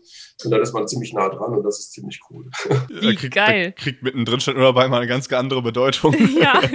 und 0.44 0.50
dann 0.50 0.60
ist 0.62 0.72
man 0.72 0.86
ziemlich 0.88 1.12
nah 1.12 1.28
dran 1.28 1.54
und 1.54 1.62
das 1.62 1.78
ist 1.78 1.92
ziemlich 1.92 2.03
cool. 2.30 2.46
Wie 2.88 3.08
Er 3.08 3.14
kriegt, 3.14 3.34
geil. 3.34 3.62
er 3.66 3.72
kriegt 3.72 4.02
mittendrin 4.02 4.40
schon 4.40 4.56
immer 4.56 4.72
bei 4.72 4.88
mal 4.88 4.98
eine 4.98 5.06
ganz 5.06 5.30
andere 5.32 5.62
Bedeutung. 5.62 6.14
ja. 6.40 6.60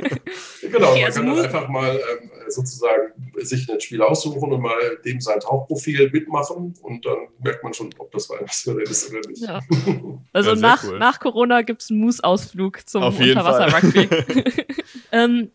Genau, 0.61 0.93
man 0.93 1.03
also 1.03 1.21
kann 1.21 1.35
dann 1.35 1.45
einfach 1.45 1.67
mal 1.69 1.95
ähm, 1.95 2.29
sozusagen 2.47 3.13
sich 3.37 3.67
ein 3.71 3.81
Spiel 3.81 4.01
aussuchen 4.03 4.51
und 4.53 4.61
mal 4.61 4.97
dem 5.03 5.19
sein 5.19 5.39
Tauchprofil 5.39 6.11
mitmachen 6.11 6.75
und 6.83 7.05
dann 7.05 7.17
merkt 7.43 7.63
man 7.63 7.73
schon, 7.73 7.89
ob 7.97 8.11
das 8.11 8.29
was 8.29 8.61
für 8.61 8.79
ist 8.83 9.09
oder 9.09 9.27
nicht. 9.27 9.41
Ja. 9.41 9.59
Also 10.31 10.51
Ja, 10.51 10.55
nach, 10.57 10.83
cool. 10.83 10.99
nach 10.99 11.19
Corona 11.19 11.63
gibt 11.63 11.81
es 11.81 11.89
einen 11.89 12.01
Moose-Ausflug 12.01 12.87
zum 12.87 13.01
Auf 13.01 13.19
jeden 13.19 13.37
Unterwasser-Rugby. 13.39 14.09
ähm, 15.11 15.49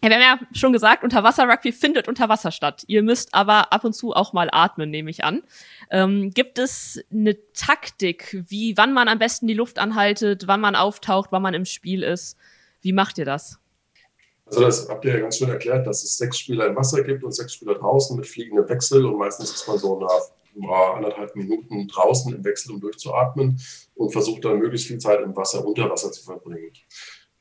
wir 0.00 0.10
haben 0.10 0.20
ja 0.20 0.38
schon 0.52 0.72
gesagt, 0.72 1.02
Unterwasser-Rugby 1.02 1.72
findet 1.72 2.08
unter 2.08 2.28
Wasser 2.28 2.52
statt. 2.52 2.84
Ihr 2.86 3.02
müsst 3.02 3.34
aber 3.34 3.72
ab 3.72 3.84
und 3.84 3.94
zu 3.94 4.12
auch 4.12 4.32
mal 4.32 4.48
atmen, 4.52 4.90
nehme 4.90 5.10
ich 5.10 5.24
an. 5.24 5.42
Ähm, 5.90 6.30
gibt 6.30 6.58
es 6.58 7.00
eine 7.10 7.36
Taktik, 7.52 8.44
wie 8.48 8.76
wann 8.76 8.92
man 8.92 9.08
am 9.08 9.18
besten 9.18 9.46
die 9.46 9.54
Luft 9.54 9.78
anhaltet, 9.78 10.46
wann 10.46 10.60
man 10.60 10.76
auftaucht, 10.76 11.32
wann 11.32 11.42
man 11.42 11.54
im 11.54 11.64
Spiel 11.64 12.02
ist? 12.02 12.36
Wie 12.80 12.92
macht 12.92 13.18
ihr 13.18 13.24
das? 13.24 13.58
Also 14.46 14.60
das 14.60 14.88
habt 14.88 15.04
ihr 15.04 15.14
ja 15.14 15.20
ganz 15.20 15.36
schön 15.36 15.50
erklärt, 15.50 15.86
dass 15.86 16.04
es 16.04 16.16
sechs 16.16 16.38
Spieler 16.38 16.66
im 16.66 16.76
Wasser 16.76 17.02
gibt 17.02 17.22
und 17.22 17.32
sechs 17.32 17.54
Spieler 17.54 17.74
draußen 17.74 18.16
mit 18.16 18.26
fliegendem 18.26 18.68
Wechsel 18.68 19.04
und 19.04 19.18
meistens 19.18 19.52
ist 19.52 19.68
man 19.68 19.78
so 19.78 20.00
nach 20.00 20.10
anderthalb 20.94 21.36
Minuten 21.36 21.86
draußen 21.86 22.34
im 22.34 22.44
Wechsel, 22.44 22.72
um 22.72 22.80
durchzuatmen 22.80 23.60
und 23.94 24.10
versucht 24.10 24.44
dann 24.44 24.58
möglichst 24.58 24.88
viel 24.88 24.98
Zeit 24.98 25.20
im 25.20 25.36
Wasser, 25.36 25.64
unter 25.64 25.88
Wasser 25.90 26.10
zu 26.10 26.24
verbringen. 26.24 26.72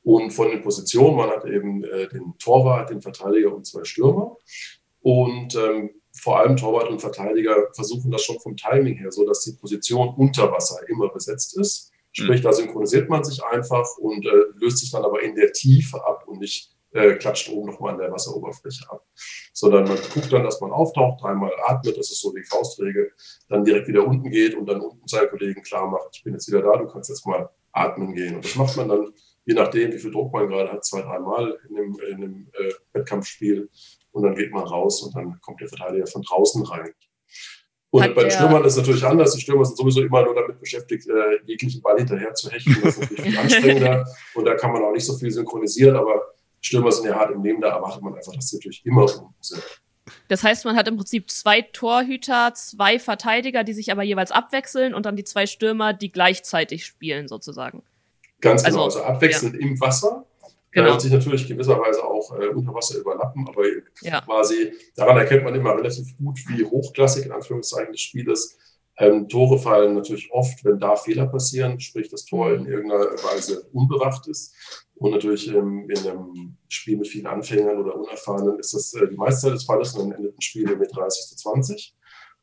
Und 0.08 0.32
von 0.32 0.50
den 0.50 0.62
Positionen, 0.62 1.18
man 1.18 1.30
hat 1.32 1.44
eben 1.44 1.84
äh, 1.84 2.08
den 2.08 2.34
Torwart, 2.40 2.90
den 2.90 3.02
Verteidiger 3.02 3.54
und 3.54 3.68
zwei 3.68 3.84
Stürmer. 3.84 4.38
Und 5.02 5.54
ähm, 5.56 5.90
vor 6.14 6.40
allem 6.40 6.56
Torwart 6.56 6.90
und 6.90 7.02
Verteidiger 7.02 7.68
versuchen 7.74 8.10
das 8.10 8.24
schon 8.24 8.40
vom 8.40 8.56
Timing 8.56 8.96
her, 8.96 9.12
so 9.12 9.28
dass 9.28 9.42
die 9.42 9.52
Position 9.52 10.14
unter 10.16 10.50
Wasser 10.50 10.80
immer 10.88 11.10
besetzt 11.10 11.58
ist. 11.60 11.92
Sprich, 12.14 12.40
da 12.40 12.54
synchronisiert 12.54 13.10
man 13.10 13.26
sich 13.26 13.44
einfach 13.44 13.86
und 13.98 14.26
äh, 14.26 14.46
löst 14.56 14.78
sich 14.78 14.92
dann 14.92 15.04
aber 15.04 15.22
in 15.24 15.36
der 15.36 15.52
Tiefe 15.52 16.02
ab 16.02 16.24
und 16.26 16.40
nicht 16.40 16.72
äh, 16.94 17.16
klatscht 17.16 17.50
oben 17.50 17.70
nochmal 17.70 17.92
an 17.92 18.00
der 18.00 18.10
Wasseroberfläche 18.10 18.90
ab. 18.90 19.06
Sondern 19.52 19.90
man 19.90 19.98
guckt 20.14 20.32
dann, 20.32 20.46
dass 20.46 20.62
man 20.62 20.72
auftaucht, 20.72 21.22
dreimal 21.22 21.52
atmet, 21.66 21.98
das 21.98 22.12
ist 22.12 22.22
so 22.22 22.32
die 22.32 22.46
Faustregel, 22.46 23.12
dann 23.50 23.66
direkt 23.66 23.90
wieder 23.90 24.08
unten 24.08 24.32
geht 24.32 24.56
und 24.56 24.68
dann 24.68 24.80
unten 24.80 25.06
seinen 25.06 25.30
Kollegen 25.30 25.62
klar 25.64 25.86
macht, 25.92 26.12
ich 26.14 26.24
bin 26.24 26.32
jetzt 26.32 26.48
wieder 26.48 26.62
da, 26.62 26.78
du 26.78 26.88
kannst 26.88 27.10
jetzt 27.10 27.28
mal 27.28 27.50
atmen 27.74 28.14
gehen. 28.14 28.36
Und 28.38 28.46
das 28.46 28.56
macht 28.56 28.78
man 28.78 28.88
dann, 28.88 29.14
je 29.48 29.54
nachdem, 29.54 29.94
wie 29.94 29.98
viel 29.98 30.12
Druck 30.12 30.32
man 30.34 30.48
gerade 30.50 30.72
hat, 30.72 30.86
zwei, 30.86 31.02
dreimal 31.02 31.58
in 31.70 31.78
einem, 31.78 32.00
in 32.10 32.16
einem 32.16 32.48
äh, 32.54 32.72
Wettkampfspiel. 32.94 33.70
Und 34.12 34.24
dann 34.24 34.36
geht 34.36 34.52
man 34.52 34.64
raus 34.64 35.02
und 35.04 35.16
dann 35.16 35.40
kommt 35.42 35.62
der 35.62 35.70
Verteidiger 35.70 36.06
von 36.06 36.22
draußen 36.22 36.64
rein. 36.66 36.92
Und 37.90 38.04
Hat 38.04 38.14
bei 38.14 38.30
Stürmern 38.30 38.66
ist 38.66 38.74
es 38.74 38.80
natürlich 38.80 39.06
anders. 39.06 39.34
Die 39.34 39.40
Stürmer 39.40 39.64
sind 39.64 39.78
sowieso 39.78 40.02
immer 40.02 40.24
nur 40.24 40.36
damit 40.36 40.60
beschäftigt, 40.60 41.08
äh, 41.08 41.40
jeglichen 41.46 41.82
Ball 41.82 41.98
hinterher 41.98 42.34
zu 42.34 42.52
hechten. 42.52 42.76
Das 42.84 42.98
ist 42.98 43.02
natürlich 43.02 43.24
viel 43.24 43.38
anstrengender. 43.40 44.06
Und 44.36 44.44
da 44.44 44.56
kann 44.56 44.74
man 44.74 44.84
auch 44.84 44.92
nicht 44.92 45.06
so 45.06 45.18
viel 45.18 45.32
synchronisieren. 45.32 45.96
Aber 45.96 46.34
Stürmer 46.60 46.92
sind 46.92 47.06
ja 47.06 47.16
hart 47.16 47.32
im 47.32 47.42
Leben, 47.42 47.62
da 47.62 47.70
erwartet 47.70 48.02
man 48.02 48.16
einfach, 48.16 48.34
dass 48.34 48.50
sie 48.50 48.58
natürlich 48.58 48.86
immer 48.86 49.04
unten 49.04 49.34
sind. 49.40 49.64
Das 50.28 50.44
heißt, 50.44 50.66
man 50.66 50.76
hat 50.76 50.90
im 50.90 50.98
Prinzip 50.98 51.30
zwei 51.32 51.62
Torhüter, 51.62 52.54
zwei 52.54 53.00
Verteidiger, 53.00 53.64
die 53.64 53.74
sich 53.74 53.92
aber 53.94 54.04
jeweils 54.04 54.32
abwechseln 54.32 54.94
und 54.94 55.06
dann 55.06 55.16
die 55.16 55.24
zwei 55.24 55.48
Stürmer, 55.48 55.94
die 55.94 56.12
gleichzeitig 56.12 56.86
spielen, 56.86 57.30
sozusagen. 57.30 57.84
Ganz 58.42 58.64
genau. 58.64 58.86
Also, 58.86 59.00
Also, 59.00 59.10
abwechselnd 59.14 59.56
im 59.56 59.80
Wasser. 59.80 60.26
Genau. 60.72 60.94
Da 60.94 61.00
sich 61.00 61.12
natürlich 61.12 61.48
gewisserweise 61.48 62.04
auch 62.04 62.38
äh, 62.38 62.48
unter 62.50 62.74
Wasser 62.74 63.00
überlappen, 63.00 63.48
aber 63.48 63.64
Ja. 64.02 64.22
quasi 64.22 64.74
daran 64.96 65.18
erkennt 65.18 65.44
man 65.44 65.56
immer 65.56 65.76
relativ 65.76 66.16
gut, 66.18 66.40
wie 66.50 66.64
hochklassig 66.66 67.26
in 67.26 67.32
Anführungszeichen 67.32 67.94
das 67.94 68.02
Spiel 68.02 68.30
ist. 68.30 68.58
Ähm, 69.00 69.28
Tore 69.30 69.60
fallen 69.60 69.94
natürlich 69.96 70.32
oft, 70.32 70.64
wenn 70.66 70.80
da 70.80 70.96
Fehler 70.96 71.28
passieren, 71.28 71.80
sprich 71.80 72.10
das 72.10 72.26
Tor 72.26 72.52
in 72.54 72.66
irgendeiner 72.66 73.06
Weise 73.06 73.68
unbewacht 73.72 74.28
ist. 74.28 74.54
Und 74.96 75.12
natürlich 75.12 75.48
ähm, 75.48 75.88
in 75.90 75.98
einem 76.00 76.58
Spiel 76.68 76.98
mit 76.98 77.08
vielen 77.08 77.28
Anfängern 77.28 77.78
oder 77.78 77.96
Unerfahrenen 77.96 78.60
ist 78.60 78.74
das 78.74 78.94
äh, 78.96 79.08
die 79.08 79.16
meiste 79.16 79.48
Zeit 79.48 79.54
des 79.56 79.66
Falles 79.66 79.94
und 79.94 80.10
dann 80.10 80.18
endet 80.18 80.38
ein 80.38 80.42
Spiel 80.42 80.76
mit 80.76 80.96
30 80.96 81.28
zu 81.28 81.36
20. 81.36 81.96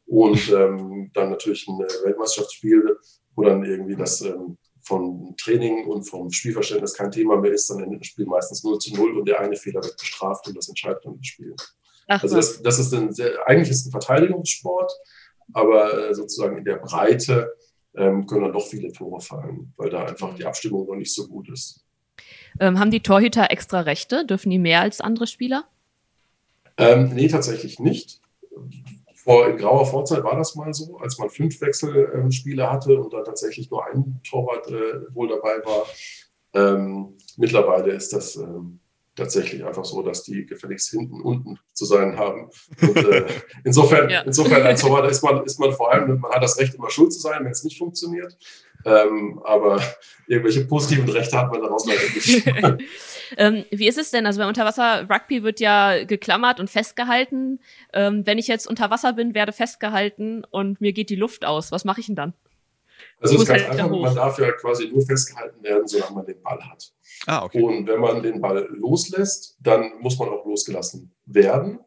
Und 0.06 0.48
ähm, 0.50 1.10
dann 1.14 1.30
natürlich 1.30 1.66
ein 1.66 1.78
Weltmeisterschaftsspiel, 1.78 2.98
wo 3.34 3.42
dann 3.42 3.64
irgendwie 3.64 3.96
das 3.96 4.20
ähm, 4.22 4.56
von 4.84 5.34
Training 5.38 5.86
und 5.86 6.04
vom 6.04 6.30
Spielverständnis 6.30 6.94
kein 6.94 7.10
Thema 7.10 7.36
mehr 7.36 7.52
ist, 7.52 7.68
dann 7.70 7.82
endet 7.82 8.00
das 8.00 8.08
Spiel 8.08 8.26
meistens 8.26 8.62
0 8.62 8.78
zu 8.78 8.94
0 8.94 9.18
und 9.18 9.26
der 9.26 9.40
eine 9.40 9.56
Fehler 9.56 9.82
wird 9.82 9.96
bestraft 9.96 10.46
und 10.46 10.56
das 10.56 10.68
entscheidet 10.68 11.04
dann 11.04 11.16
das 11.16 11.26
Spiel. 11.26 11.54
Ach, 12.06 12.22
also 12.22 12.36
das, 12.36 12.62
das 12.62 12.78
ist 12.78 12.92
ein 12.92 13.12
sehr, 13.12 13.46
eigentlich 13.46 13.70
ist 13.70 13.86
ein 13.86 13.90
Verteidigungssport, 13.90 14.92
aber 15.52 16.10
äh, 16.10 16.14
sozusagen 16.14 16.58
in 16.58 16.64
der 16.64 16.76
Breite 16.76 17.54
ähm, 17.96 18.26
können 18.26 18.42
dann 18.42 18.52
doch 18.52 18.66
viele 18.66 18.92
Tore 18.92 19.20
fallen, 19.20 19.72
weil 19.76 19.88
da 19.88 20.04
einfach 20.04 20.34
die 20.34 20.44
Abstimmung 20.44 20.86
noch 20.86 20.96
nicht 20.96 21.14
so 21.14 21.28
gut 21.28 21.48
ist. 21.48 21.84
Ähm, 22.60 22.78
haben 22.78 22.90
die 22.90 23.00
Torhüter 23.00 23.50
extra 23.50 23.80
Rechte? 23.80 24.26
Dürfen 24.26 24.50
die 24.50 24.58
mehr 24.58 24.80
als 24.80 25.00
andere 25.00 25.26
Spieler? 25.26 25.64
Ähm, 26.76 27.10
nee, 27.14 27.28
tatsächlich 27.28 27.78
nicht. 27.78 28.20
Vor, 29.24 29.48
in 29.48 29.56
grauer 29.56 29.86
Vorzeit 29.86 30.22
war 30.22 30.36
das 30.36 30.54
mal 30.54 30.72
so, 30.74 30.98
als 30.98 31.18
man 31.18 31.30
fünf 31.30 31.58
Wechselspiele 31.62 32.70
hatte 32.70 33.00
und 33.00 33.10
da 33.12 33.22
tatsächlich 33.22 33.70
nur 33.70 33.86
ein 33.86 34.20
Torwart 34.28 34.70
äh, 34.70 35.14
wohl 35.14 35.28
dabei 35.28 35.64
war. 35.64 35.86
Ähm, 36.52 37.16
mittlerweile 37.38 37.92
ist 37.92 38.12
das 38.12 38.36
ähm, 38.36 38.80
tatsächlich 39.16 39.64
einfach 39.64 39.86
so, 39.86 40.02
dass 40.02 40.24
die 40.24 40.44
gefälligst 40.44 40.90
hinten 40.90 41.22
unten 41.22 41.58
zu 41.72 41.86
sein 41.86 42.18
haben. 42.18 42.50
Und, 42.82 42.96
äh, 42.96 43.26
insofern, 43.64 44.10
ja. 44.10 44.20
insofern 44.20 44.62
als 44.62 44.82
Torwart 44.82 45.10
ist 45.10 45.22
man, 45.22 45.42
ist 45.44 45.58
man 45.58 45.72
vor 45.72 45.90
allem, 45.90 46.20
man 46.20 46.30
hat 46.30 46.42
das 46.42 46.58
Recht, 46.58 46.74
immer 46.74 46.90
schuld 46.90 47.12
zu 47.12 47.20
sein, 47.20 47.44
wenn 47.44 47.52
es 47.52 47.64
nicht 47.64 47.78
funktioniert. 47.78 48.36
Ähm, 48.84 49.40
aber 49.44 49.80
irgendwelche 50.26 50.66
positiven 50.66 51.08
Rechte 51.08 51.38
hat 51.38 51.50
man 51.50 51.62
daraus 51.62 51.86
leider 51.86 52.02
nicht. 52.02 52.46
ähm, 53.36 53.64
wie 53.70 53.88
ist 53.88 53.98
es 53.98 54.10
denn? 54.10 54.26
Also 54.26 54.38
beim 54.38 54.48
Unterwasser-Rugby 54.48 55.42
wird 55.42 55.60
ja 55.60 56.04
geklammert 56.04 56.60
und 56.60 56.68
festgehalten. 56.68 57.60
Ähm, 57.92 58.26
wenn 58.26 58.38
ich 58.38 58.46
jetzt 58.46 58.66
unter 58.66 58.90
Wasser 58.90 59.14
bin, 59.14 59.34
werde 59.34 59.52
festgehalten 59.52 60.44
und 60.50 60.80
mir 60.80 60.92
geht 60.92 61.10
die 61.10 61.16
Luft 61.16 61.44
aus. 61.44 61.72
Was 61.72 61.84
mache 61.84 62.00
ich 62.00 62.06
denn 62.06 62.16
dann? 62.16 62.34
Also 63.20 63.36
es 63.36 63.42
ist 63.42 63.48
ganz 63.48 63.62
halt 63.62 63.80
einfach, 63.80 63.90
man 63.90 64.14
darf 64.14 64.38
ja 64.38 64.52
quasi 64.52 64.88
nur 64.88 65.02
festgehalten 65.02 65.62
werden, 65.62 65.86
solange 65.86 66.14
man 66.14 66.26
den 66.26 66.42
Ball 66.42 66.60
hat. 66.60 66.92
Ah, 67.26 67.44
okay. 67.44 67.62
Und 67.62 67.86
wenn 67.86 68.00
man 68.00 68.22
den 68.22 68.40
Ball 68.40 68.68
loslässt, 68.70 69.56
dann 69.60 69.92
muss 70.00 70.18
man 70.18 70.28
auch 70.28 70.44
losgelassen 70.44 71.14
werden. 71.24 71.80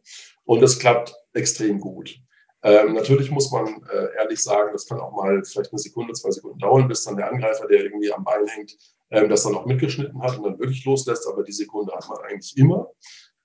Und 0.45 0.61
das 0.61 0.79
klappt 0.79 1.13
extrem 1.33 1.79
gut. 1.79 2.19
Ähm, 2.67 2.93
natürlich 2.95 3.31
muss 3.31 3.49
man 3.49 3.81
äh, 3.93 4.17
ehrlich 4.17 4.43
sagen, 4.43 4.71
das 4.73 4.85
kann 4.85 4.99
auch 4.99 5.13
mal 5.13 5.41
vielleicht 5.45 5.71
eine 5.71 5.79
Sekunde, 5.79 6.13
zwei 6.13 6.31
Sekunden 6.31 6.59
dauern, 6.59 6.89
bis 6.89 7.01
dann 7.05 7.15
der 7.15 7.31
Angreifer, 7.31 7.65
der 7.65 7.81
irgendwie 7.81 8.11
am 8.11 8.25
Bein 8.25 8.45
hängt, 8.45 8.75
ähm, 9.09 9.29
das 9.29 9.43
dann 9.43 9.55
auch 9.55 9.65
mitgeschnitten 9.65 10.21
hat 10.21 10.37
und 10.37 10.43
dann 10.43 10.59
wirklich 10.59 10.83
loslässt. 10.83 11.25
Aber 11.29 11.43
die 11.43 11.53
Sekunde 11.53 11.93
hat 11.93 12.09
man 12.09 12.17
eigentlich 12.27 12.57
immer, 12.57 12.89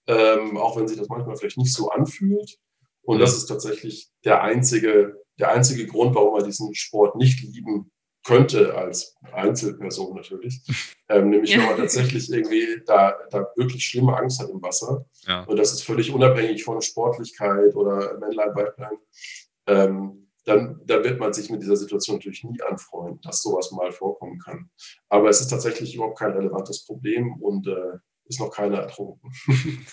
ähm, 0.09 0.57
auch 0.57 0.77
wenn 0.77 0.89
sich 0.89 0.99
das 0.99 1.09
manchmal 1.09 1.37
vielleicht 1.37 1.57
nicht 1.57 1.73
so 1.73 1.91
anfühlt. 1.91 2.59
Und 3.03 3.21
das 3.21 3.37
ist 3.37 3.47
tatsächlich 3.47 4.11
der 4.25 4.43
einzige, 4.43 5.23
der 5.39 5.51
einzige 5.51 5.87
Grund, 5.87 6.17
warum 6.17 6.35
man 6.35 6.45
diesen 6.45 6.75
Sport 6.75 7.15
nicht 7.15 7.45
lieben 7.45 7.92
könnte 8.25 8.75
als 8.75 9.17
Einzelperson 9.33 10.17
natürlich. 10.17 10.61
Ähm, 11.09 11.29
nämlich 11.29 11.51
ja. 11.51 11.59
wenn 11.59 11.67
man 11.67 11.77
tatsächlich 11.77 12.33
irgendwie 12.33 12.81
da, 12.87 13.15
da 13.31 13.47
wirklich 13.55 13.85
schlimme 13.85 14.17
Angst 14.17 14.41
hat 14.41 14.49
im 14.49 14.63
Wasser. 14.63 15.05
Ja. 15.27 15.43
Und 15.43 15.59
das 15.59 15.75
ist 15.75 15.83
völlig 15.83 16.11
unabhängig 16.11 16.65
von 16.65 16.81
Sportlichkeit 16.81 17.75
oder 17.75 18.17
Männlein, 18.19 18.55
Weiblein. 18.55 18.97
Ähm, 19.67 20.31
dann, 20.45 20.81
dann 20.87 21.05
wird 21.05 21.21
man 21.21 21.35
sich 21.35 21.51
mit 21.51 21.61
dieser 21.61 21.77
Situation 21.77 22.17
natürlich 22.17 22.45
nie 22.45 22.63
anfreunden, 22.63 23.21
dass 23.21 23.43
sowas 23.43 23.73
mal 23.73 23.93
vorkommen 23.93 24.39
kann. 24.39 24.71
Aber 25.11 25.29
es 25.29 25.43
ist 25.43 25.49
tatsächlich 25.49 25.95
überhaupt 25.95 26.19
kein 26.19 26.33
relevantes 26.33 26.87
Problem 26.87 27.35
und 27.43 27.67
äh, 27.67 27.99
ist 28.25 28.41
noch 28.41 28.51
keiner 28.51 28.79
ertrunken. 28.79 29.31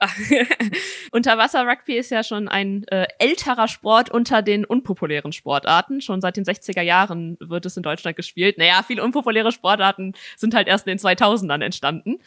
Unterwasser-Rugby 1.12 1.96
ist 1.96 2.10
ja 2.10 2.22
schon 2.22 2.48
ein 2.48 2.84
äh, 2.88 3.06
älterer 3.18 3.68
Sport 3.68 4.10
unter 4.10 4.42
den 4.42 4.64
unpopulären 4.64 5.32
Sportarten. 5.32 6.00
Schon 6.00 6.20
seit 6.20 6.36
den 6.36 6.44
60er 6.44 6.82
Jahren 6.82 7.36
wird 7.40 7.66
es 7.66 7.76
in 7.76 7.82
Deutschland 7.82 8.16
gespielt. 8.16 8.58
Naja, 8.58 8.82
viele 8.86 9.02
unpopuläre 9.02 9.52
Sportarten 9.52 10.14
sind 10.36 10.54
halt 10.54 10.68
erst 10.68 10.86
in 10.86 10.96
den 10.96 10.98
2000ern 10.98 11.62
entstanden. 11.62 12.18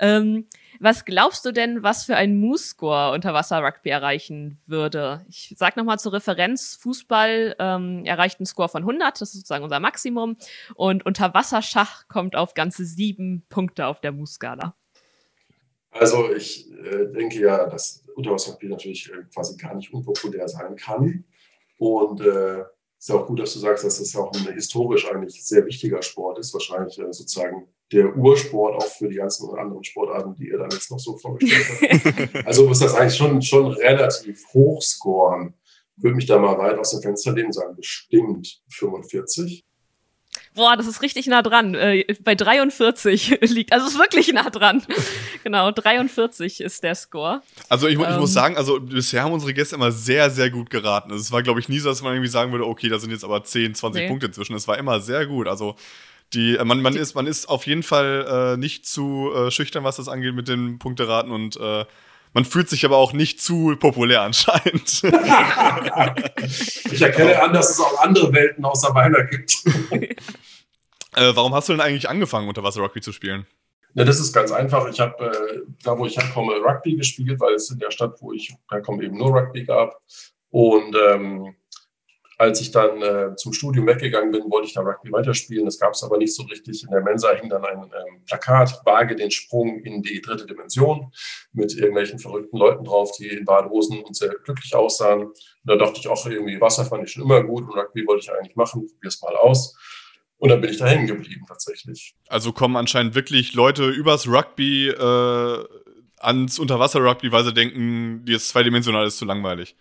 Ähm, 0.00 0.46
was 0.80 1.04
glaubst 1.04 1.44
du 1.44 1.52
denn, 1.52 1.82
was 1.82 2.04
für 2.04 2.16
ein 2.16 2.40
Moose-Score 2.40 3.12
Unterwasser-Rugby 3.12 3.90
erreichen 3.90 4.58
würde? 4.66 5.24
Ich 5.28 5.54
sag 5.56 5.76
nochmal 5.76 5.98
zur 5.98 6.14
Referenz, 6.14 6.76
Fußball 6.80 7.56
ähm, 7.58 8.04
erreicht 8.04 8.40
einen 8.40 8.46
Score 8.46 8.68
von 8.68 8.82
100, 8.82 9.20
das 9.20 9.28
ist 9.28 9.34
sozusagen 9.34 9.64
unser 9.64 9.80
Maximum. 9.80 10.36
Und 10.74 11.06
Unterwasserschach 11.06 12.08
kommt 12.08 12.34
auf 12.34 12.54
ganze 12.54 12.84
sieben 12.84 13.44
Punkte 13.48 13.86
auf 13.86 14.00
der 14.00 14.12
Moose-Skala. 14.12 14.74
Also 15.92 16.32
ich 16.34 16.70
äh, 16.72 17.06
denke 17.12 17.38
ja, 17.38 17.66
dass 17.68 18.02
Unterwasserspiel 18.14 18.70
natürlich 18.70 19.10
äh, 19.10 19.22
quasi 19.32 19.56
gar 19.56 19.74
nicht 19.74 19.92
unpopulär 19.92 20.48
sein 20.48 20.74
kann. 20.76 21.24
Und 21.78 22.20
äh, 22.20 22.60
ist 22.98 23.08
ja 23.08 23.16
auch 23.16 23.26
gut, 23.26 23.40
dass 23.40 23.52
du 23.52 23.58
sagst, 23.58 23.84
dass 23.84 23.98
das 23.98 24.12
ja 24.12 24.20
auch 24.20 24.32
ein 24.32 24.54
historisch 24.54 25.10
eigentlich 25.10 25.44
sehr 25.44 25.66
wichtiger 25.66 26.00
Sport 26.02 26.38
ist. 26.38 26.54
Wahrscheinlich 26.54 26.98
äh, 26.98 27.12
sozusagen 27.12 27.68
der 27.92 28.16
Ursport 28.16 28.76
auch 28.76 28.86
für 28.86 29.08
die 29.08 29.16
ganzen 29.16 29.50
anderen 29.54 29.84
Sportarten, 29.84 30.34
die 30.34 30.48
ihr 30.48 30.58
dann 30.58 30.70
jetzt 30.70 30.90
noch 30.90 30.98
so 30.98 31.18
vorgestellt 31.18 31.66
habt. 31.82 32.46
also 32.46 32.66
muss 32.66 32.78
das 32.78 32.94
eigentlich 32.94 33.16
schon, 33.16 33.42
schon 33.42 33.66
relativ 33.72 34.46
hoch 34.54 34.80
scoren. 34.80 35.54
Würde 35.96 36.16
mich 36.16 36.26
da 36.26 36.38
mal 36.38 36.56
weit 36.56 36.78
aus 36.78 36.92
dem 36.92 37.02
Fenster 37.02 37.32
lehnen 37.32 37.46
und 37.46 37.52
sagen, 37.52 37.76
bestimmt 37.76 38.62
45. 38.70 39.64
Boah, 40.54 40.76
das 40.76 40.86
ist 40.86 41.00
richtig 41.02 41.26
nah 41.26 41.42
dran. 41.42 41.74
Äh, 41.74 42.04
bei 42.22 42.34
43 42.34 43.40
liegt, 43.50 43.72
also 43.72 43.86
ist 43.86 43.98
wirklich 43.98 44.32
nah 44.32 44.50
dran. 44.50 44.82
genau, 45.44 45.70
43 45.70 46.60
ist 46.60 46.82
der 46.82 46.94
Score. 46.94 47.42
Also 47.68 47.86
ich, 47.86 47.98
ich 47.98 48.06
ähm, 48.06 48.20
muss 48.20 48.32
sagen, 48.32 48.56
also 48.56 48.80
bisher 48.80 49.22
haben 49.22 49.32
unsere 49.32 49.54
Gäste 49.54 49.76
immer 49.76 49.92
sehr, 49.92 50.30
sehr 50.30 50.50
gut 50.50 50.70
geraten. 50.70 51.10
Also 51.10 51.22
es 51.22 51.32
war, 51.32 51.42
glaube 51.42 51.60
ich, 51.60 51.68
nie 51.68 51.78
so, 51.78 51.88
dass 51.88 52.02
man 52.02 52.14
irgendwie 52.14 52.30
sagen 52.30 52.52
würde, 52.52 52.66
okay, 52.66 52.88
da 52.88 52.98
sind 52.98 53.10
jetzt 53.10 53.24
aber 53.24 53.42
10, 53.44 53.74
20 53.74 54.02
nee. 54.02 54.08
Punkte 54.08 54.30
zwischen. 54.30 54.54
Es 54.54 54.68
war 54.68 54.76
immer 54.78 55.00
sehr 55.00 55.26
gut. 55.26 55.48
Also 55.48 55.76
die, 56.34 56.56
äh, 56.56 56.64
man, 56.64 56.82
man, 56.82 56.96
ist, 56.96 57.14
man 57.14 57.26
ist 57.26 57.48
auf 57.48 57.66
jeden 57.66 57.82
Fall 57.82 58.54
äh, 58.54 58.56
nicht 58.58 58.86
zu 58.86 59.30
äh, 59.34 59.50
schüchtern, 59.50 59.84
was 59.84 59.96
das 59.96 60.08
angeht 60.08 60.34
mit 60.34 60.48
den 60.48 60.78
Punkteraten 60.78 61.32
und 61.32 61.56
äh, 61.56 61.84
man 62.32 62.44
fühlt 62.44 62.68
sich 62.68 62.84
aber 62.84 62.96
auch 62.96 63.12
nicht 63.12 63.40
zu 63.40 63.76
populär 63.76 64.22
anscheinend. 64.22 65.02
ich 66.90 67.02
erkenne 67.02 67.42
an, 67.42 67.52
dass 67.52 67.70
es 67.70 67.80
auch 67.80 68.00
andere 68.00 68.32
Welten 68.32 68.64
außer 68.64 68.92
meiner 68.92 69.24
gibt. 69.24 69.54
äh, 71.14 71.34
warum 71.34 71.54
hast 71.54 71.68
du 71.68 71.72
denn 71.72 71.80
eigentlich 71.80 72.08
angefangen, 72.08 72.48
Unterwasser-Rugby 72.48 73.00
zu 73.00 73.12
spielen? 73.12 73.46
Na, 73.94 74.04
das 74.04 74.20
ist 74.20 74.32
ganz 74.32 74.52
einfach. 74.52 74.88
Ich 74.88 75.00
habe 75.00 75.26
äh, 75.26 75.60
da, 75.82 75.98
wo 75.98 76.06
ich 76.06 76.16
herkomme, 76.16 76.54
Rugby 76.54 76.96
gespielt, 76.96 77.38
weil 77.40 77.54
es 77.54 77.70
in 77.70 77.78
der 77.78 77.90
Stadt, 77.90 78.16
wo 78.20 78.32
ich 78.32 78.54
herkomme, 78.70 79.04
eben 79.04 79.18
nur 79.18 79.36
Rugby 79.36 79.64
gab. 79.64 80.00
Und 80.50 80.96
ähm, 80.96 81.54
als 82.42 82.60
ich 82.60 82.72
dann 82.72 83.00
äh, 83.02 83.36
zum 83.36 83.52
Studium 83.52 83.86
weggegangen 83.86 84.32
bin, 84.32 84.50
wollte 84.50 84.66
ich 84.66 84.74
da 84.74 84.80
Rugby 84.80 85.12
weiterspielen. 85.12 85.64
Das 85.64 85.78
gab 85.78 85.92
es 85.92 86.02
aber 86.02 86.18
nicht 86.18 86.34
so 86.34 86.42
richtig. 86.42 86.82
In 86.82 86.90
der 86.90 87.00
Mensa 87.00 87.32
hing 87.36 87.48
dann 87.48 87.64
ein 87.64 87.84
ähm, 87.84 88.24
Plakat, 88.26 88.82
wage 88.84 89.14
den 89.14 89.30
Sprung 89.30 89.78
in 89.84 90.02
die 90.02 90.20
dritte 90.20 90.44
Dimension 90.44 91.12
mit 91.52 91.72
irgendwelchen 91.76 92.18
verrückten 92.18 92.56
Leuten 92.58 92.82
drauf, 92.82 93.12
die 93.16 93.28
in 93.28 93.44
Badehosen 93.44 94.02
und 94.02 94.16
sehr 94.16 94.34
glücklich 94.42 94.74
aussahen. 94.74 95.26
Und 95.26 95.36
da 95.62 95.76
dachte 95.76 96.00
ich 96.00 96.08
auch 96.08 96.26
irgendwie, 96.26 96.60
Wasser 96.60 96.84
fand 96.84 97.04
ich 97.04 97.12
schon 97.12 97.22
immer 97.22 97.44
gut 97.44 97.62
und 97.62 97.78
Rugby 97.78 98.04
wollte 98.08 98.24
ich 98.24 98.32
eigentlich 98.32 98.56
machen, 98.56 98.88
probier 98.88 99.08
es 99.08 99.22
mal 99.22 99.36
aus. 99.36 99.76
Und 100.38 100.48
dann 100.48 100.60
bin 100.60 100.70
ich 100.70 100.78
da 100.78 100.86
hängen 100.86 101.06
geblieben 101.06 101.44
tatsächlich. 101.46 102.16
Also 102.26 102.52
kommen 102.52 102.74
anscheinend 102.76 103.14
wirklich 103.14 103.54
Leute 103.54 103.88
übers 103.88 104.26
Rugby 104.26 104.88
äh, 104.88 105.64
ans 106.18 106.58
Unterwasser-Rugby, 106.58 107.30
weil 107.30 107.44
sie 107.44 107.54
denken, 107.54 108.24
das 108.26 108.48
zweidimensional 108.48 109.06
ist 109.06 109.18
zu 109.18 109.26
langweilig. 109.26 109.76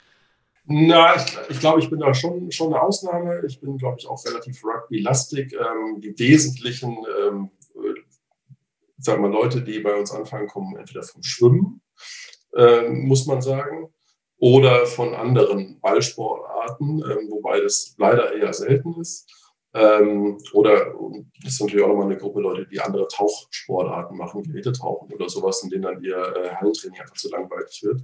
Na, 0.65 1.15
ich, 1.15 1.37
ich 1.49 1.59
glaube, 1.59 1.79
ich 1.79 1.89
bin 1.89 1.99
da 1.99 2.13
schon, 2.13 2.51
schon 2.51 2.73
eine 2.73 2.81
Ausnahme. 2.81 3.41
Ich 3.47 3.59
bin, 3.59 3.77
glaube 3.77 3.97
ich, 3.99 4.07
auch 4.07 4.23
relativ 4.25 4.63
rugby-lastig. 4.63 5.53
Ähm, 5.53 5.99
die 6.01 6.17
wesentlichen, 6.17 6.97
ähm, 7.19 7.49
äh, 7.75 7.99
sagen 8.97 9.23
wir 9.23 9.29
Leute, 9.29 9.63
die 9.63 9.79
bei 9.79 9.95
uns 9.95 10.11
anfangen, 10.11 10.47
kommen 10.47 10.77
entweder 10.77 11.03
vom 11.03 11.23
Schwimmen, 11.23 11.81
ähm, 12.55 13.07
muss 13.07 13.25
man 13.25 13.41
sagen, 13.41 13.91
oder 14.37 14.85
von 14.85 15.13
anderen 15.13 15.79
Ballsportarten, 15.81 17.03
ähm, 17.09 17.29
wobei 17.29 17.61
das 17.61 17.95
leider 17.97 18.33
eher 18.33 18.53
selten 18.53 18.99
ist. 18.99 19.29
Ähm, 19.73 20.37
oder 20.53 20.93
das 21.43 21.53
ist 21.53 21.61
natürlich 21.61 21.83
auch 21.83 21.89
nochmal 21.89 22.07
eine 22.07 22.17
Gruppe 22.17 22.41
Leute, 22.41 22.67
die 22.67 22.81
andere 22.81 23.07
Tauchsportarten 23.07 24.17
machen, 24.17 24.43
Gerätetauchen 24.43 25.13
oder 25.13 25.29
sowas, 25.29 25.63
in 25.63 25.69
denen 25.69 25.83
dann 25.83 26.03
ihr 26.03 26.17
äh, 26.17 26.55
Hallentraining 26.55 26.99
einfach 26.99 27.15
zu 27.15 27.29
langweilig 27.29 27.81
wird. 27.83 28.01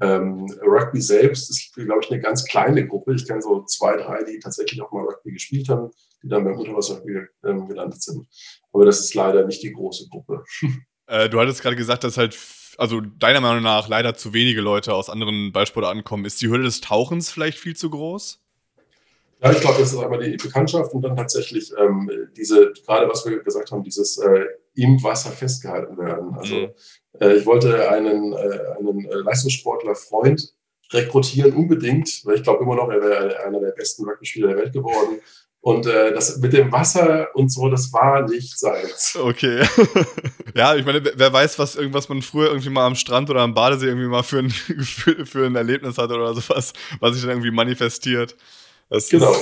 Ähm, 0.00 0.46
Rugby 0.62 1.00
selbst 1.00 1.50
ist, 1.50 1.74
glaube 1.74 2.00
ich, 2.02 2.10
eine 2.10 2.20
ganz 2.20 2.44
kleine 2.44 2.86
Gruppe. 2.86 3.14
Ich 3.14 3.26
kenne 3.26 3.42
so 3.42 3.64
zwei, 3.64 3.96
drei, 3.96 4.22
die 4.22 4.38
tatsächlich 4.38 4.80
auch 4.80 4.92
mal 4.92 5.04
Rugby 5.04 5.32
gespielt 5.32 5.68
haben, 5.68 5.90
die 6.22 6.28
dann 6.28 6.44
beim 6.44 6.56
Unterwasser-Rugby 6.56 7.26
ähm, 7.44 7.66
gelandet 7.66 8.02
sind. 8.02 8.26
Aber 8.72 8.84
das 8.84 9.00
ist 9.00 9.14
leider 9.14 9.44
nicht 9.44 9.62
die 9.62 9.72
große 9.72 10.08
Gruppe. 10.08 10.44
Äh, 11.10 11.30
du 11.30 11.40
hattest 11.40 11.62
gerade 11.62 11.74
gesagt, 11.74 12.04
dass 12.04 12.18
halt, 12.18 12.38
also 12.76 13.00
deiner 13.00 13.40
Meinung 13.40 13.62
nach 13.62 13.88
leider 13.88 14.14
zu 14.14 14.34
wenige 14.34 14.60
Leute 14.60 14.92
aus 14.92 15.08
anderen 15.08 15.52
Ballsportarten 15.52 16.04
kommen. 16.04 16.26
Ist 16.26 16.42
die 16.42 16.48
Hürde 16.48 16.64
des 16.64 16.82
Tauchens 16.82 17.30
vielleicht 17.30 17.58
viel 17.58 17.74
zu 17.74 17.88
groß? 17.88 18.46
Ja, 19.40 19.52
ich 19.52 19.60
glaube, 19.60 19.78
das 19.78 19.92
ist 19.92 19.98
einmal 19.98 20.18
die 20.18 20.36
Bekanntschaft 20.36 20.92
und 20.92 21.02
dann 21.02 21.16
tatsächlich 21.16 21.72
ähm, 21.78 22.10
diese, 22.36 22.72
gerade 22.72 23.08
was 23.08 23.24
wir 23.24 23.38
gesagt 23.42 23.70
haben, 23.70 23.84
dieses 23.84 24.18
äh, 24.18 24.46
im 24.74 25.02
Wasser 25.02 25.30
festgehalten 25.30 25.96
werden. 25.96 26.34
Also 26.34 26.54
mhm. 26.54 26.70
äh, 27.20 27.34
ich 27.34 27.46
wollte 27.46 27.88
einen, 27.88 28.32
äh, 28.32 28.60
einen 28.78 29.04
äh, 29.04 29.14
Leistungssportler, 29.14 29.94
Freund 29.94 30.54
rekrutieren 30.92 31.54
unbedingt, 31.54 32.22
weil 32.24 32.36
ich 32.36 32.42
glaube 32.42 32.64
immer 32.64 32.74
noch, 32.74 32.88
er 32.88 33.00
wäre 33.00 33.44
einer 33.44 33.60
der 33.60 33.72
besten 33.72 34.04
Rugby-Spieler 34.04 34.48
der 34.48 34.56
Welt 34.56 34.72
geworden. 34.72 35.20
Und 35.60 35.86
äh, 35.86 36.14
das 36.14 36.38
mit 36.38 36.52
dem 36.52 36.70
Wasser 36.70 37.28
und 37.34 37.52
so, 37.52 37.68
das 37.68 37.92
war 37.92 38.22
nicht 38.28 38.58
seins. 38.58 39.18
Okay. 39.20 39.66
ja, 40.54 40.76
ich 40.76 40.86
meine, 40.86 41.02
wer 41.14 41.32
weiß, 41.32 41.58
was 41.58 41.74
irgendwas 41.76 42.08
man 42.08 42.22
früher 42.22 42.48
irgendwie 42.48 42.70
mal 42.70 42.86
am 42.86 42.94
Strand 42.94 43.28
oder 43.28 43.40
am 43.40 43.54
Badesee 43.54 43.88
irgendwie 43.88 44.06
mal 44.06 44.22
für 44.22 44.38
ein, 44.38 44.50
für, 44.50 45.26
für 45.26 45.46
ein 45.46 45.56
Erlebnis 45.56 45.98
hatte 45.98 46.14
oder 46.14 46.32
sowas, 46.34 46.72
was 47.00 47.14
sich 47.14 47.22
dann 47.22 47.32
irgendwie 47.32 47.50
manifestiert. 47.50 48.36
Das 48.88 49.08
genau. 49.08 49.34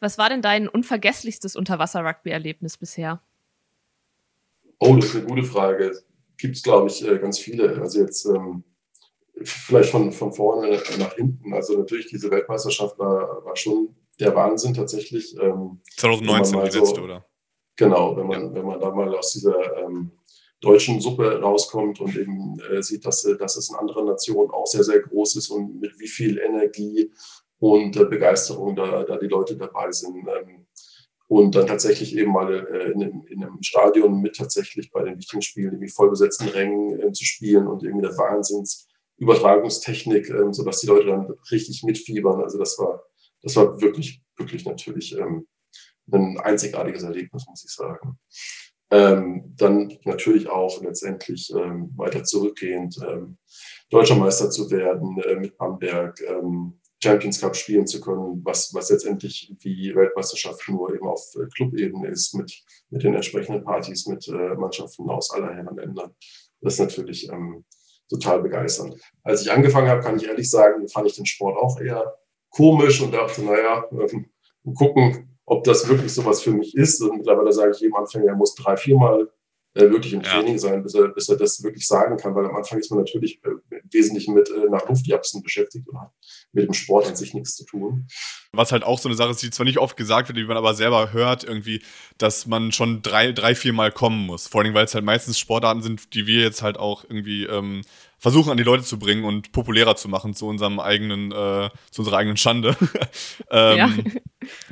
Was 0.00 0.16
war 0.18 0.28
denn 0.30 0.42
dein 0.42 0.68
unvergesslichstes 0.68 1.56
Unterwasser-Rugby-Erlebnis 1.56 2.78
bisher? 2.78 3.20
Oh, 4.78 4.96
das 4.96 5.06
ist 5.06 5.16
eine 5.16 5.26
gute 5.26 5.42
Frage. 5.42 5.92
Gibt 6.38 6.56
es, 6.56 6.62
glaube 6.62 6.88
ich, 6.88 7.06
äh, 7.06 7.18
ganz 7.18 7.38
viele. 7.38 7.78
Also 7.80 8.00
jetzt 8.00 8.24
ähm, 8.24 8.64
vielleicht 9.42 9.90
von, 9.90 10.10
von 10.10 10.32
vorne 10.32 10.82
nach 10.98 11.14
hinten. 11.14 11.52
Also 11.52 11.78
natürlich, 11.78 12.06
diese 12.06 12.30
Weltmeisterschaft 12.30 12.98
war, 12.98 13.44
war 13.44 13.56
schon 13.56 13.94
der 14.18 14.34
Wahnsinn 14.34 14.72
tatsächlich. 14.72 15.36
Ähm, 15.38 15.80
2019 15.96 16.70
die 16.70 16.78
letzte, 16.78 17.02
oder? 17.02 17.26
Genau, 17.76 18.16
wenn 18.16 18.26
man, 18.26 18.42
ja. 18.46 18.54
wenn 18.54 18.66
man 18.66 18.80
da 18.80 18.90
mal 18.90 19.14
aus 19.14 19.32
dieser 19.32 19.78
ähm, 19.78 20.12
deutschen 20.60 21.00
Suppe 21.00 21.40
rauskommt 21.40 22.00
und 22.00 22.16
eben 22.16 22.58
äh, 22.70 22.82
sieht, 22.82 23.04
dass, 23.04 23.24
äh, 23.24 23.36
dass 23.36 23.56
es 23.56 23.70
in 23.70 23.76
anderen 23.76 24.06
Nationen 24.06 24.50
auch 24.50 24.66
sehr, 24.66 24.84
sehr 24.84 25.00
groß 25.00 25.36
ist 25.36 25.50
und 25.50 25.80
mit 25.80 25.98
wie 25.98 26.08
viel 26.08 26.38
Energie 26.38 27.10
und 27.60 27.96
äh, 27.96 28.06
Begeisterung 28.06 28.74
da, 28.74 29.04
da 29.04 29.16
die 29.16 29.28
Leute 29.28 29.56
dabei 29.56 29.92
sind. 29.92 30.26
Ähm, 30.26 30.66
und 31.28 31.54
dann 31.54 31.68
tatsächlich 31.68 32.16
eben 32.16 32.32
mal 32.32 32.52
äh, 32.52 32.90
in, 32.90 33.22
in, 33.26 33.44
einem 33.44 33.62
Stadion 33.62 34.20
mit 34.20 34.34
tatsächlich 34.34 34.90
bei 34.90 35.04
den 35.04 35.16
wichtigen 35.16 35.42
Spielen 35.42 35.74
irgendwie 35.74 35.88
vollbesetzten 35.88 36.48
Rängen 36.48 37.00
äh, 37.00 37.12
zu 37.12 37.24
spielen 37.24 37.68
und 37.68 37.84
irgendwie 37.84 38.08
der 38.08 38.18
Wahnsinnsübertragungstechnik, 38.18 40.28
äh, 40.28 40.52
sodass 40.52 40.80
die 40.80 40.88
Leute 40.88 41.06
dann 41.06 41.32
richtig 41.52 41.84
mitfiebern. 41.84 42.42
Also 42.42 42.58
das 42.58 42.76
war, 42.80 43.04
das 43.42 43.54
war 43.54 43.80
wirklich, 43.80 44.20
wirklich 44.36 44.64
natürlich 44.64 45.16
ähm, 45.16 45.46
ein 46.10 46.40
einzigartiges 46.40 47.04
Erlebnis, 47.04 47.46
muss 47.46 47.64
ich 47.64 47.72
sagen. 47.72 48.18
Ähm, 48.90 49.54
dann 49.56 49.96
natürlich 50.04 50.48
auch 50.48 50.82
letztendlich 50.82 51.52
ähm, 51.54 51.92
weiter 51.96 52.24
zurückgehend 52.24 52.98
ähm, 53.08 53.38
deutscher 53.88 54.16
Meister 54.16 54.50
zu 54.50 54.68
werden 54.72 55.22
äh, 55.22 55.36
mit 55.36 55.56
Bamberg, 55.56 56.20
ähm, 56.22 56.79
Champions 57.02 57.40
Cup 57.40 57.56
spielen 57.56 57.86
zu 57.86 58.00
können, 58.00 58.40
was, 58.44 58.74
was 58.74 58.90
letztendlich 58.90 59.54
wie 59.60 59.94
Weltmeisterschaft 59.94 60.68
nur 60.68 60.94
eben 60.94 61.06
auf 61.06 61.34
äh, 61.36 61.46
Clubebene 61.54 62.08
ist, 62.08 62.34
mit, 62.34 62.62
mit 62.90 63.02
den 63.02 63.14
entsprechenden 63.14 63.64
Partys, 63.64 64.06
mit 64.06 64.28
äh, 64.28 64.54
Mannschaften 64.54 65.08
aus 65.08 65.30
aller 65.30 65.54
Herren 65.54 65.76
Ländern. 65.76 66.14
Das 66.60 66.74
ist 66.74 66.80
natürlich 66.80 67.28
ähm, 67.30 67.64
total 68.08 68.42
begeisternd. 68.42 69.00
Als 69.22 69.42
ich 69.42 69.50
angefangen 69.50 69.88
habe, 69.88 70.02
kann 70.02 70.16
ich 70.16 70.26
ehrlich 70.26 70.50
sagen, 70.50 70.86
fand 70.88 71.06
ich 71.06 71.16
den 71.16 71.26
Sport 71.26 71.56
auch 71.56 71.80
eher 71.80 72.18
komisch 72.50 73.00
und 73.00 73.12
dachte, 73.12 73.42
naja, 73.42 73.86
ähm, 73.92 74.26
gucken, 74.74 75.38
ob 75.46 75.64
das 75.64 75.88
wirklich 75.88 76.12
sowas 76.12 76.42
für 76.42 76.52
mich 76.52 76.76
ist. 76.76 77.00
Und 77.00 77.16
mittlerweile 77.16 77.52
sage 77.52 77.72
ich 77.72 77.80
jedem 77.80 77.96
Anfänger, 77.96 78.26
er 78.26 78.36
muss 78.36 78.54
drei, 78.54 78.76
viermal 78.76 79.30
äh, 79.74 79.82
wirklich 79.82 80.12
im 80.12 80.22
Training 80.22 80.54
ja. 80.54 80.58
sein, 80.58 80.82
bis 80.82 80.94
er, 80.94 81.08
bis 81.08 81.28
er 81.28 81.36
das 81.36 81.62
wirklich 81.62 81.86
sagen 81.86 82.16
kann, 82.16 82.34
weil 82.34 82.46
am 82.46 82.56
Anfang 82.56 82.78
ist 82.78 82.90
man 82.90 83.00
natürlich 83.00 83.40
äh, 83.44 83.78
wesentlich 83.90 84.26
mit 84.28 84.50
äh, 84.50 84.68
nach 84.68 84.88
Luftjapsen 84.88 85.42
beschäftigt 85.42 85.88
und 85.88 86.00
hat 86.00 86.10
mit 86.52 86.66
dem 86.66 86.74
Sport 86.74 87.06
an 87.06 87.16
sich 87.16 87.34
nichts 87.34 87.54
zu 87.54 87.64
tun. 87.64 88.08
Was 88.52 88.72
halt 88.72 88.82
auch 88.82 88.98
so 88.98 89.08
eine 89.08 89.16
Sache 89.16 89.30
ist, 89.30 89.42
die 89.42 89.50
zwar 89.50 89.64
nicht 89.64 89.78
oft 89.78 89.96
gesagt 89.96 90.28
wird, 90.28 90.38
die 90.38 90.44
man 90.44 90.56
aber 90.56 90.74
selber 90.74 91.12
hört, 91.12 91.44
irgendwie, 91.44 91.82
dass 92.18 92.46
man 92.46 92.72
schon 92.72 93.02
drei, 93.02 93.30
drei 93.30 93.54
vier 93.54 93.72
Mal 93.72 93.92
kommen 93.92 94.26
muss. 94.26 94.48
Vor 94.48 94.62
allem, 94.62 94.74
weil 94.74 94.86
es 94.86 94.94
halt 94.94 95.04
meistens 95.04 95.38
Sportarten 95.38 95.82
sind, 95.82 96.14
die 96.14 96.26
wir 96.26 96.42
jetzt 96.42 96.62
halt 96.62 96.76
auch 96.76 97.04
irgendwie 97.04 97.44
ähm, 97.44 97.82
versuchen 98.20 98.50
an 98.50 98.58
die 98.58 98.62
Leute 98.62 98.84
zu 98.84 98.98
bringen 98.98 99.24
und 99.24 99.50
populärer 99.50 99.96
zu 99.96 100.08
machen 100.08 100.34
zu 100.34 100.46
unserem 100.46 100.78
eigenen, 100.78 101.32
äh, 101.32 101.70
zu 101.90 102.02
unserer 102.02 102.18
eigenen 102.18 102.36
Schande. 102.36 102.76
ähm, 103.50 103.76
ja. 103.76 103.90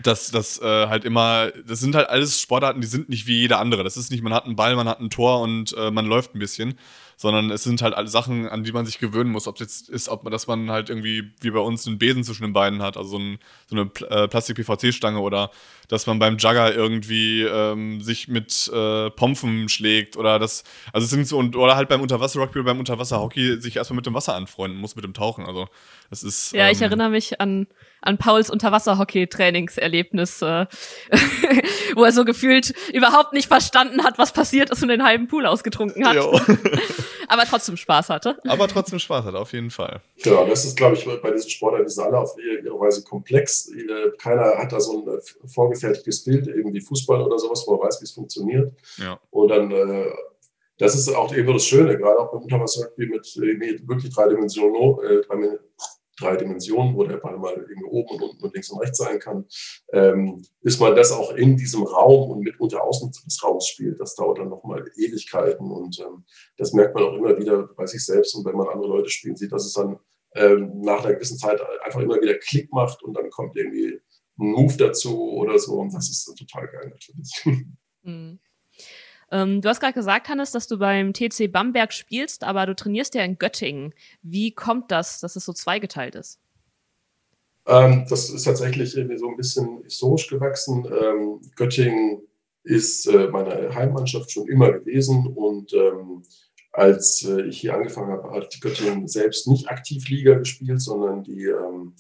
dass 0.03 0.31
das 0.31 0.61
äh, 0.61 0.87
halt 0.87 1.05
immer, 1.05 1.51
das 1.67 1.81
sind 1.81 1.95
halt 1.95 2.11
alles 2.11 2.41
Sportarten, 2.41 2.83
die 2.83 2.87
sind 2.87 3.09
nicht 3.09 3.27
wie 3.27 3.41
jede 3.41 3.57
andere. 3.57 3.85
Das 3.85 3.97
ist 3.97 4.11
nicht, 4.11 4.23
man 4.23 4.35
hat 4.35 4.45
einen 4.45 4.57
Ball, 4.57 4.77
man 4.77 4.87
hat 4.87 5.01
ein 5.01 5.11
Tor 5.11 5.41
und 5.41 5.75
äh, 5.77 5.91
man 5.91 6.05
läuft 6.05 6.35
ein 6.35 6.39
bisschen, 6.39 6.79
sondern 7.17 7.51
es 7.51 7.65
sind 7.65 7.81
halt 7.81 7.95
alle 7.95 8.09
Sachen, 8.09 8.47
an 8.49 8.65
die 8.65 8.73
man 8.73 8.85
sich 8.85 8.99
gewöhnen 8.99 9.33
muss. 9.33 9.49
Ob 9.49 9.57
es 9.57 9.61
jetzt 9.61 9.89
ist, 9.89 10.11
ob 10.11 10.25
man, 10.25 10.31
dass 10.31 10.47
man 10.47 10.71
halt 10.71 10.91
irgendwie 10.91 11.33
wie 11.41 11.51
bei 11.51 11.61
uns 11.61 11.87
einen 11.87 11.99
Besen 11.99 12.25
zwischen 12.25 12.43
den 12.43 12.53
Beinen 12.53 12.83
hat, 12.83 12.99
also 12.99 13.11
so, 13.11 13.19
ein, 13.19 13.39
so 13.67 13.77
eine 13.77 13.91
äh, 14.11 14.29
Plastik-PVC-Stange 14.29 15.21
oder 15.21 15.51
dass 15.89 16.07
man 16.07 16.19
beim 16.19 16.37
Jugger 16.37 16.75
irgendwie 16.75 17.43
ähm, 17.43 18.01
sich 18.01 18.29
mit 18.29 18.71
äh, 18.73 19.11
Pompen 19.11 19.69
schlägt 19.69 20.17
oder 20.17 20.39
das, 20.39 20.65
also 20.93 21.05
es 21.05 21.11
sind 21.11 21.27
so, 21.27 21.39
und, 21.39 21.57
oder 21.57 21.77
halt 21.77 21.89
beim 21.89 22.03
Unterwasser-Rugby 22.03 22.61
oder 22.61 22.67
beim 22.73 22.79
Unterwasser-Hockey 22.79 23.61
sich 23.61 23.77
erstmal 23.77 23.97
mit 23.97 24.07
dem 24.07 24.15
Wasser 24.15 24.35
anfreunden 24.35 24.81
muss, 24.81 24.97
mit 24.97 25.05
dem 25.05 25.15
Tauchen. 25.15 25.47
Also 25.47 25.69
das 26.11 26.23
ist. 26.23 26.53
Ja, 26.53 26.67
ähm, 26.67 26.73
ich 26.73 26.83
erinnere 26.83 27.11
mich 27.11 27.41
an 27.41 27.67
an 28.01 28.19
Pauls 28.19 28.51
Unterwasser-Hockey-Trainingserlebnis, 28.51 30.43
äh, 30.43 30.67
wo 31.95 32.05
er 32.05 32.13
so 32.13 32.25
gefühlt 32.25 32.73
überhaupt 32.93 33.33
nicht 33.33 33.49
verstanden 33.49 34.05
hat, 34.05 34.19
was 34.19 34.33
passiert 34.33 34.71
ist 34.71 34.83
und 34.83 34.89
den 34.89 35.05
halben 35.05 35.27
Pool 35.29 35.47
ausgetrunken 35.47 36.07
hat. 36.07 36.17
Aber 37.29 37.45
trotzdem 37.45 37.77
Spaß 37.77 38.09
hatte. 38.09 38.39
Aber 38.47 38.69
trotzdem 38.69 38.99
Spaß 38.99 39.25
hatte, 39.25 39.39
auf 39.39 39.53
jeden 39.53 39.71
Fall. 39.71 40.01
Genau, 40.23 40.47
das 40.47 40.65
ist, 40.65 40.77
glaube 40.77 40.97
ich, 40.97 41.05
bei 41.05 41.31
diesen 41.31 41.51
Sportarten, 41.51 41.87
die 41.87 41.93
sind 41.93 42.05
alle 42.05 42.19
auf 42.19 42.37
ihre 42.39 42.79
Weise 42.81 43.03
komplex. 43.05 43.71
Keiner 44.19 44.59
hat 44.59 44.73
da 44.73 44.81
so 44.81 45.07
ein 45.07 45.09
äh, 45.09 45.21
vorgefertigtes 45.49 46.25
Bild, 46.25 46.47
irgendwie 46.49 46.81
Fußball 46.81 47.21
oder 47.23 47.39
sowas, 47.39 47.65
wo 47.67 47.75
er 47.77 47.87
weiß, 47.87 48.01
wie 48.01 48.05
es 48.05 48.13
funktioniert. 48.13 48.73
Ja. 48.97 49.21
Und 49.31 49.49
dann 49.49 49.71
äh, 49.71 50.07
das 50.79 50.95
ist 50.95 51.09
auch 51.15 51.35
eben 51.35 51.53
das 51.53 51.65
Schöne, 51.65 51.99
gerade 51.99 52.21
auch 52.21 52.31
beim 52.31 52.43
Unterwasser-Rugby 52.43 53.07
mit, 53.07 53.37
mit 53.59 53.89
wirklich 53.89 54.15
drei 54.15 54.29
Dimensionen, 54.29 54.99
äh, 55.05 55.23
drei, 56.19 56.37
Dimensionen, 56.37 56.95
wo 56.95 57.05
der 57.05 57.19
Ball 57.19 57.39
mal 57.39 57.55
irgendwie 57.55 57.85
oben 57.85 58.17
und 58.17 58.23
unten 58.23 58.45
und 58.45 58.55
links 58.55 58.71
und 58.71 58.81
rechts 58.81 58.99
sein 58.99 59.19
kann, 59.19 59.47
ähm, 59.93 60.45
bis 60.61 60.79
man 60.79 60.95
das 60.95 61.13
auch 61.13 61.33
in 61.33 61.57
diesem 61.57 61.85
Raum 61.85 62.31
und 62.31 62.41
mit 62.41 62.59
unter 62.61 62.83
Ausnutzung 62.83 63.25
des 63.25 63.43
Raums 63.43 63.67
spielt. 63.67 64.01
Das 64.01 64.15
dauert 64.15 64.39
dann 64.39 64.49
nochmal 64.49 64.85
Ewigkeiten 64.97 65.71
und 65.71 65.99
ähm, 66.01 66.25
das 66.57 66.73
merkt 66.73 66.95
man 66.95 67.05
auch 67.05 67.15
immer 67.15 67.39
wieder 67.39 67.69
bei 67.77 67.87
sich 67.87 68.05
selbst 68.05 68.35
und 68.35 68.45
wenn 68.45 68.57
man 68.57 68.69
andere 68.69 68.89
Leute 68.89 69.11
spielen 69.11 69.37
sieht, 69.37 69.53
dass 69.53 69.67
es 69.67 69.73
dann 69.73 69.99
ähm, 70.35 70.81
nach 70.81 71.05
einer 71.05 71.15
gewissen 71.15 71.39
Zeit 71.39 71.61
einfach 71.85 72.01
immer 72.01 72.21
wieder 72.21 72.35
Klick 72.35 72.73
macht 72.73 73.03
und 73.03 73.15
dann 73.15 73.31
kommt 73.31 73.57
irgendwie 73.57 74.01
ein 74.39 74.51
Move 74.53 74.77
dazu 74.77 75.33
oder 75.33 75.59
so 75.59 75.81
und 75.81 75.93
das 75.93 76.09
ist 76.11 76.25
total 76.37 76.69
geil 76.69 76.89
natürlich. 76.91 77.77
Mhm. 78.03 78.39
Ähm, 79.31 79.61
du 79.61 79.69
hast 79.69 79.81
gerade 79.81 79.93
gesagt, 79.93 80.29
Hannes, 80.29 80.53
dass 80.53 80.67
du 80.67 80.79
beim 80.79 81.13
TC 81.13 81.53
Bamberg 81.53 81.93
spielst, 81.93 82.45
aber 82.45 82.67
du 82.67 82.75
trainierst 82.75 83.15
ja 83.15 83.23
in 83.23 83.39
Göttingen. 83.39 83.95
Wie 84.23 84.53
kommt 84.53 84.91
das, 84.91 85.21
dass 85.21 85.37
es 85.37 85.45
so 85.45 85.53
zweigeteilt 85.53 86.15
ist? 86.15 86.41
Ähm, 87.67 88.07
das 88.09 88.31
ist 88.31 88.45
tatsächlich 88.45 88.97
irgendwie 88.97 89.19
so 89.19 89.29
ein 89.29 89.37
bisschen 89.37 89.83
historisch 89.83 90.29
gewachsen. 90.29 90.87
Ähm, 90.87 91.41
Göttingen 91.57 92.23
ist 92.65 93.07
äh, 93.07 93.29
meine 93.29 93.75
Heimmannschaft 93.75 94.31
schon 94.31 94.49
immer 94.49 94.73
gewesen 94.73 95.27
und 95.27 95.73
ähm, 95.75 96.23
als 96.73 97.25
äh, 97.25 97.43
ich 97.43 97.61
hier 97.61 97.75
angefangen 97.75 98.13
habe, 98.13 98.31
hat 98.31 98.59
Göttingen 98.61 99.09
selbst 99.09 99.49
nicht 99.49 99.69
aktiv 99.69 100.09
Liga 100.09 100.35
gespielt, 100.35 100.81
sondern 100.81 101.25
die 101.25 101.45
ähm, 101.45 101.95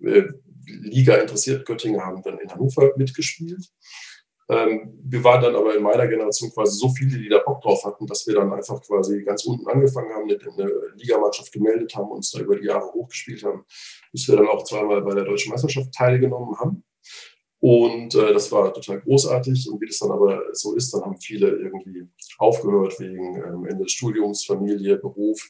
äh, 0.00 0.24
Liga 0.66 1.16
interessiert 1.16 1.66
Göttingen 1.66 2.00
haben 2.00 2.22
dann 2.22 2.38
in 2.38 2.50
Hannover 2.50 2.92
mitgespielt. 2.96 3.68
Ähm, 4.52 4.98
wir 5.04 5.24
waren 5.24 5.42
dann 5.42 5.56
aber 5.56 5.74
in 5.74 5.82
meiner 5.82 6.06
Generation 6.06 6.50
quasi 6.50 6.78
so 6.78 6.90
viele, 6.90 7.18
die 7.18 7.28
da 7.28 7.38
Bock 7.38 7.62
drauf 7.62 7.84
hatten, 7.84 8.06
dass 8.06 8.26
wir 8.26 8.34
dann 8.34 8.52
einfach 8.52 8.82
quasi 8.82 9.22
ganz 9.22 9.44
unten 9.44 9.66
angefangen 9.66 10.12
haben, 10.12 10.28
eine, 10.28 10.72
Ligamannschaft 10.96 11.52
gemeldet 11.52 11.94
haben, 11.94 12.10
uns 12.10 12.30
da 12.32 12.40
über 12.40 12.56
die 12.56 12.66
Jahre 12.66 12.92
hochgespielt 12.92 13.42
haben, 13.44 13.64
bis 14.12 14.28
wir 14.28 14.36
dann 14.36 14.48
auch 14.48 14.64
zweimal 14.64 15.00
bei 15.00 15.14
der 15.14 15.24
Deutschen 15.24 15.50
Meisterschaft 15.50 15.92
teilgenommen 15.94 16.58
haben. 16.58 16.84
Und 17.60 18.14
äh, 18.14 18.32
das 18.32 18.50
war 18.52 18.74
total 18.74 19.00
großartig. 19.00 19.70
Und 19.70 19.80
wie 19.80 19.86
das 19.86 20.00
dann 20.00 20.10
aber 20.10 20.42
so 20.52 20.74
ist, 20.74 20.92
dann 20.92 21.02
haben 21.02 21.16
viele 21.18 21.48
irgendwie 21.48 22.08
aufgehört 22.38 22.98
wegen 23.00 23.36
ähm, 23.36 23.66
Ende 23.66 23.84
des 23.84 23.92
Studiums, 23.92 24.44
Familie, 24.44 24.98
Beruf, 24.98 25.40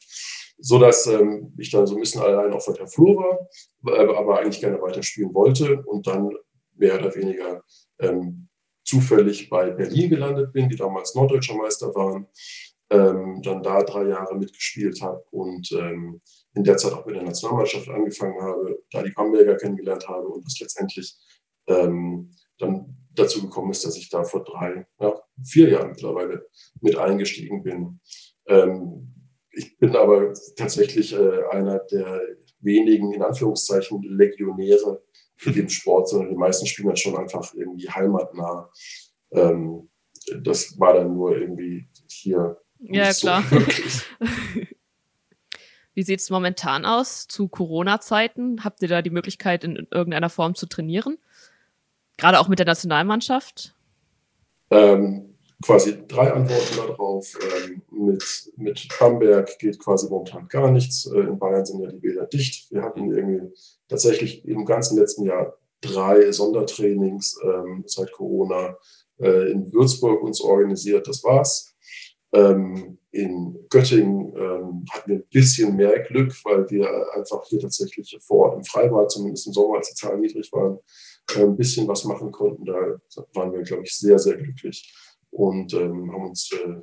so 0.59 0.79
dass 0.79 1.07
ähm, 1.07 1.53
ich 1.57 1.71
dann 1.71 1.87
so 1.87 1.95
ein 1.95 1.99
bisschen 1.99 2.21
allein 2.21 2.53
auf 2.53 2.65
der 2.65 2.87
Flur 2.87 3.17
war, 3.17 4.17
aber 4.17 4.39
eigentlich 4.39 4.61
gerne 4.61 4.81
weiterspielen 4.81 5.33
wollte 5.33 5.81
und 5.81 6.07
dann 6.07 6.29
mehr 6.75 6.99
oder 6.99 7.13
weniger 7.15 7.63
ähm, 7.99 8.47
zufällig 8.93 9.49
bei 9.49 9.71
Berlin 9.71 10.09
gelandet 10.09 10.53
bin, 10.53 10.69
die 10.69 10.75
damals 10.75 11.15
norddeutscher 11.15 11.55
Meister 11.55 11.93
waren, 11.95 12.27
ähm, 12.89 13.41
dann 13.41 13.63
da 13.63 13.81
drei 13.83 14.07
Jahre 14.07 14.35
mitgespielt 14.35 15.01
habe 15.01 15.23
und 15.31 15.71
ähm, 15.71 16.21
in 16.53 16.63
der 16.63 16.77
Zeit 16.77 16.93
auch 16.93 17.05
mit 17.05 17.15
der 17.15 17.23
Nationalmannschaft 17.23 17.89
angefangen 17.89 18.39
habe, 18.41 18.83
da 18.91 19.01
die 19.01 19.11
Bamberger 19.11 19.55
kennengelernt 19.55 20.07
habe 20.07 20.27
und 20.27 20.45
das 20.45 20.59
letztendlich 20.59 21.15
ähm, 21.67 22.35
dann 22.59 22.95
dazu 23.15 23.41
gekommen 23.41 23.71
ist, 23.71 23.85
dass 23.85 23.97
ich 23.97 24.09
da 24.09 24.23
vor 24.23 24.43
drei, 24.43 24.85
ja, 24.99 25.19
vier 25.43 25.69
Jahren 25.69 25.89
mittlerweile 25.89 26.47
mit 26.81 26.97
eingestiegen 26.97 27.63
bin. 27.63 27.99
Ähm, 28.47 29.13
ich 29.51 29.77
bin 29.77 29.95
aber 29.95 30.33
tatsächlich 30.55 31.13
äh, 31.13 31.43
einer 31.51 31.79
der 31.79 32.21
wenigen, 32.59 33.11
in 33.13 33.21
Anführungszeichen, 33.21 34.01
Legionäre, 34.03 35.03
in 35.45 35.53
dem 35.53 35.69
Sport, 35.69 36.09
sondern 36.09 36.29
die 36.29 36.37
meisten 36.37 36.65
spielen 36.65 36.89
halt 36.89 36.99
schon 36.99 37.17
einfach 37.17 37.53
irgendwie 37.53 37.89
heimatnah. 37.89 38.69
Ähm, 39.31 39.89
das 40.41 40.79
war 40.79 40.93
dann 40.93 41.13
nur 41.13 41.37
irgendwie 41.37 41.87
hier. 42.09 42.57
Ja, 42.79 43.13
so 43.13 43.27
klar. 43.27 43.51
wirklich. 43.51 44.01
Wie 45.95 46.03
sieht 46.03 46.21
es 46.21 46.29
momentan 46.29 46.85
aus 46.85 47.27
zu 47.27 47.47
Corona-Zeiten? 47.47 48.63
Habt 48.63 48.81
ihr 48.81 48.87
da 48.87 49.01
die 49.01 49.11
Möglichkeit, 49.11 49.63
in 49.63 49.87
irgendeiner 49.91 50.29
Form 50.29 50.55
zu 50.55 50.65
trainieren? 50.65 51.19
Gerade 52.17 52.39
auch 52.39 52.47
mit 52.47 52.57
der 52.59 52.65
Nationalmannschaft? 52.65 53.75
Ähm, 54.71 55.32
quasi 55.61 56.07
drei 56.07 56.31
Antworten 56.31 56.75
darauf. 56.77 57.37
Ähm, 57.41 57.81
mit, 57.91 58.51
mit 58.57 58.87
Bamberg 58.99 59.57
geht 59.59 59.79
quasi 59.79 60.09
momentan 60.09 60.47
gar 60.47 60.71
nichts. 60.71 61.05
Äh, 61.05 61.19
in 61.19 61.39
Bayern 61.39 61.65
sind 61.65 61.81
ja 61.81 61.89
die 61.89 61.99
Bäder 61.99 62.25
dicht. 62.25 62.71
Wir 62.71 62.81
hatten 62.81 63.11
irgendwie 63.11 63.53
tatsächlich 63.87 64.45
im 64.45 64.65
ganzen 64.65 64.97
letzten 64.97 65.25
Jahr 65.25 65.57
drei 65.81 66.31
Sondertrainings 66.31 67.39
ähm, 67.43 67.83
seit 67.85 68.11
Corona 68.11 68.77
äh, 69.19 69.51
in 69.51 69.71
Würzburg 69.73 70.23
uns 70.23 70.41
organisiert. 70.41 71.07
Das 71.07 71.23
war's. 71.23 71.75
Ähm, 72.33 72.97
in 73.11 73.67
Göttingen 73.69 74.33
ähm, 74.35 74.85
hatten 74.91 75.11
wir 75.11 75.15
ein 75.17 75.27
bisschen 75.29 75.75
mehr 75.75 75.99
Glück, 75.99 76.33
weil 76.45 76.67
wir 76.71 76.89
einfach 77.13 77.45
hier 77.45 77.59
tatsächlich 77.59 78.17
vor 78.21 78.47
Ort 78.47 78.57
im 78.57 78.63
Freibad, 78.63 79.11
zumindest 79.11 79.45
im 79.45 79.53
Sommer, 79.53 79.77
als 79.77 79.89
die 79.89 79.95
Zahlen 79.95 80.21
niedrig 80.21 80.51
waren, 80.51 80.79
äh, 81.35 81.43
ein 81.43 81.55
bisschen 81.55 81.87
was 81.87 82.05
machen 82.05 82.31
konnten. 82.31 82.65
Da 82.65 82.99
waren 83.33 83.53
wir, 83.53 83.61
glaube 83.61 83.83
ich, 83.83 83.95
sehr, 83.95 84.17
sehr 84.17 84.37
glücklich 84.37 84.91
und 85.33 85.73
ähm, 85.73 86.11
haben 86.11 86.29
uns 86.29 86.51
äh, 86.51 86.81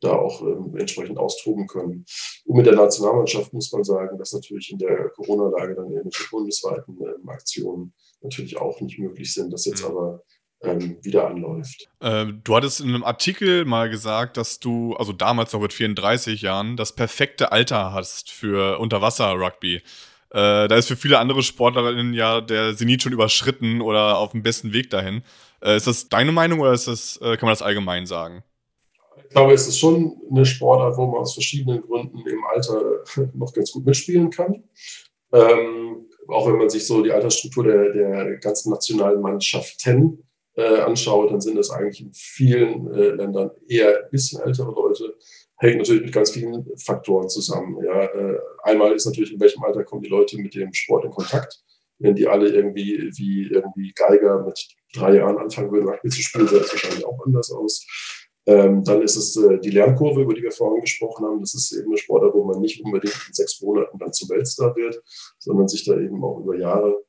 da 0.00 0.12
auch 0.12 0.42
ähm, 0.42 0.76
entsprechend 0.76 1.18
austoben 1.18 1.66
können. 1.66 2.04
Und 2.44 2.56
mit 2.56 2.66
der 2.66 2.74
Nationalmannschaft 2.74 3.52
muss 3.52 3.72
man 3.72 3.84
sagen, 3.84 4.16
dass 4.18 4.32
natürlich 4.32 4.70
in 4.70 4.78
der 4.78 5.08
Corona-Lage 5.10 5.74
dann 5.74 5.90
irgendwelche 5.90 6.28
bundesweiten 6.30 6.98
ähm, 7.00 7.28
Aktionen 7.28 7.94
natürlich 8.20 8.56
auch 8.58 8.80
nicht 8.80 8.98
möglich 8.98 9.32
sind, 9.32 9.52
das 9.52 9.64
jetzt 9.64 9.84
aber 9.84 10.22
ähm, 10.62 10.98
wieder 11.02 11.28
anläuft. 11.28 11.88
Ähm, 12.00 12.40
du 12.44 12.56
hattest 12.56 12.80
in 12.80 12.88
einem 12.88 13.04
Artikel 13.04 13.64
mal 13.64 13.90
gesagt, 13.90 14.36
dass 14.36 14.58
du, 14.58 14.94
also 14.94 15.12
damals 15.12 15.52
noch 15.52 15.60
mit 15.60 15.72
34 15.72 16.42
Jahren, 16.42 16.76
das 16.76 16.94
perfekte 16.94 17.52
Alter 17.52 17.92
hast 17.92 18.30
für 18.30 18.78
Unterwasser-Rugby. 18.78 19.82
Äh, 20.30 20.68
da 20.68 20.76
ist 20.76 20.88
für 20.88 20.96
viele 20.96 21.18
andere 21.18 21.42
Sportlerinnen 21.42 22.12
ja 22.12 22.40
der 22.40 22.76
Zenit 22.76 23.02
schon 23.02 23.12
überschritten 23.12 23.80
oder 23.80 24.18
auf 24.18 24.32
dem 24.32 24.42
besten 24.42 24.72
Weg 24.72 24.90
dahin. 24.90 25.22
Äh, 25.62 25.76
ist 25.76 25.86
das 25.86 26.08
deine 26.08 26.32
Meinung 26.32 26.60
oder 26.60 26.72
ist 26.72 26.86
das, 26.86 27.18
äh, 27.22 27.36
kann 27.36 27.46
man 27.46 27.52
das 27.52 27.62
allgemein 27.62 28.06
sagen? 28.06 28.42
Ich 29.24 29.30
glaube, 29.30 29.52
es 29.52 29.66
ist 29.68 29.78
schon 29.78 30.20
eine 30.30 30.44
Sportart, 30.44 30.96
wo 30.96 31.06
man 31.06 31.20
aus 31.20 31.34
verschiedenen 31.34 31.82
Gründen 31.82 32.18
im 32.26 32.44
Alter 32.54 32.80
noch 33.34 33.52
ganz 33.52 33.72
gut 33.72 33.86
mitspielen 33.86 34.30
kann. 34.30 34.64
Ähm, 35.32 36.06
auch 36.28 36.46
wenn 36.46 36.56
man 36.56 36.68
sich 36.68 36.86
so 36.86 37.02
die 37.02 37.12
Altersstruktur 37.12 37.64
der, 37.64 37.92
der 37.92 38.36
ganzen 38.36 38.70
nationalen 38.70 39.20
Mannschaften 39.20 40.24
äh, 40.54 40.80
anschaut, 40.80 41.30
dann 41.30 41.40
sind 41.40 41.56
das 41.56 41.70
eigentlich 41.70 42.00
in 42.00 42.12
vielen 42.12 42.92
äh, 42.92 43.08
Ländern 43.10 43.50
eher 43.68 44.04
ein 44.04 44.10
bisschen 44.10 44.42
ältere 44.42 44.70
Leute. 44.70 45.14
Hängt 45.58 45.78
natürlich 45.78 46.04
mit 46.04 46.12
ganz 46.12 46.30
vielen 46.30 46.66
Faktoren 46.76 47.28
zusammen. 47.28 47.78
Ja. 47.84 48.04
Äh, 48.04 48.38
einmal 48.62 48.92
ist 48.92 49.06
natürlich, 49.06 49.32
in 49.32 49.40
welchem 49.40 49.62
Alter 49.64 49.84
kommen 49.84 50.02
die 50.02 50.08
Leute 50.08 50.38
mit 50.38 50.54
dem 50.54 50.72
Sport 50.72 51.04
in 51.04 51.10
Kontakt. 51.10 51.62
Wenn 51.98 52.14
die 52.14 52.28
alle 52.28 52.48
irgendwie 52.48 53.10
wie 53.16 53.48
irgendwie 53.50 53.92
Geiger 53.92 54.44
mit 54.44 54.68
drei 54.94 55.16
Jahren 55.16 55.36
anfangen 55.36 55.72
würden, 55.72 55.88
Rugby 55.88 56.08
zu 56.10 56.22
spielen, 56.22 56.46
sähe 56.46 56.60
das 56.60 56.70
wahrscheinlich 56.70 57.04
auch 57.04 57.18
anders 57.26 57.50
aus. 57.50 57.84
Ähm, 58.46 58.82
dann 58.84 59.02
ist 59.02 59.16
es 59.16 59.36
äh, 59.36 59.58
die 59.58 59.70
Lernkurve, 59.70 60.22
über 60.22 60.32
die 60.32 60.42
wir 60.42 60.52
vorhin 60.52 60.80
gesprochen 60.80 61.26
haben. 61.26 61.40
Das 61.40 61.54
ist 61.54 61.72
eben 61.72 61.88
eine 61.88 61.98
Sportart, 61.98 62.34
wo 62.34 62.44
man 62.44 62.60
nicht 62.60 62.82
unbedingt 62.82 63.20
in 63.26 63.34
sechs 63.34 63.60
Monaten 63.60 63.98
dann 63.98 64.12
zum 64.12 64.30
Weltstar 64.30 64.74
wird, 64.76 65.02
sondern 65.38 65.68
sich 65.68 65.84
da 65.84 65.98
eben 65.98 66.24
auch 66.24 66.38
über 66.38 66.56
Jahre 66.56 67.02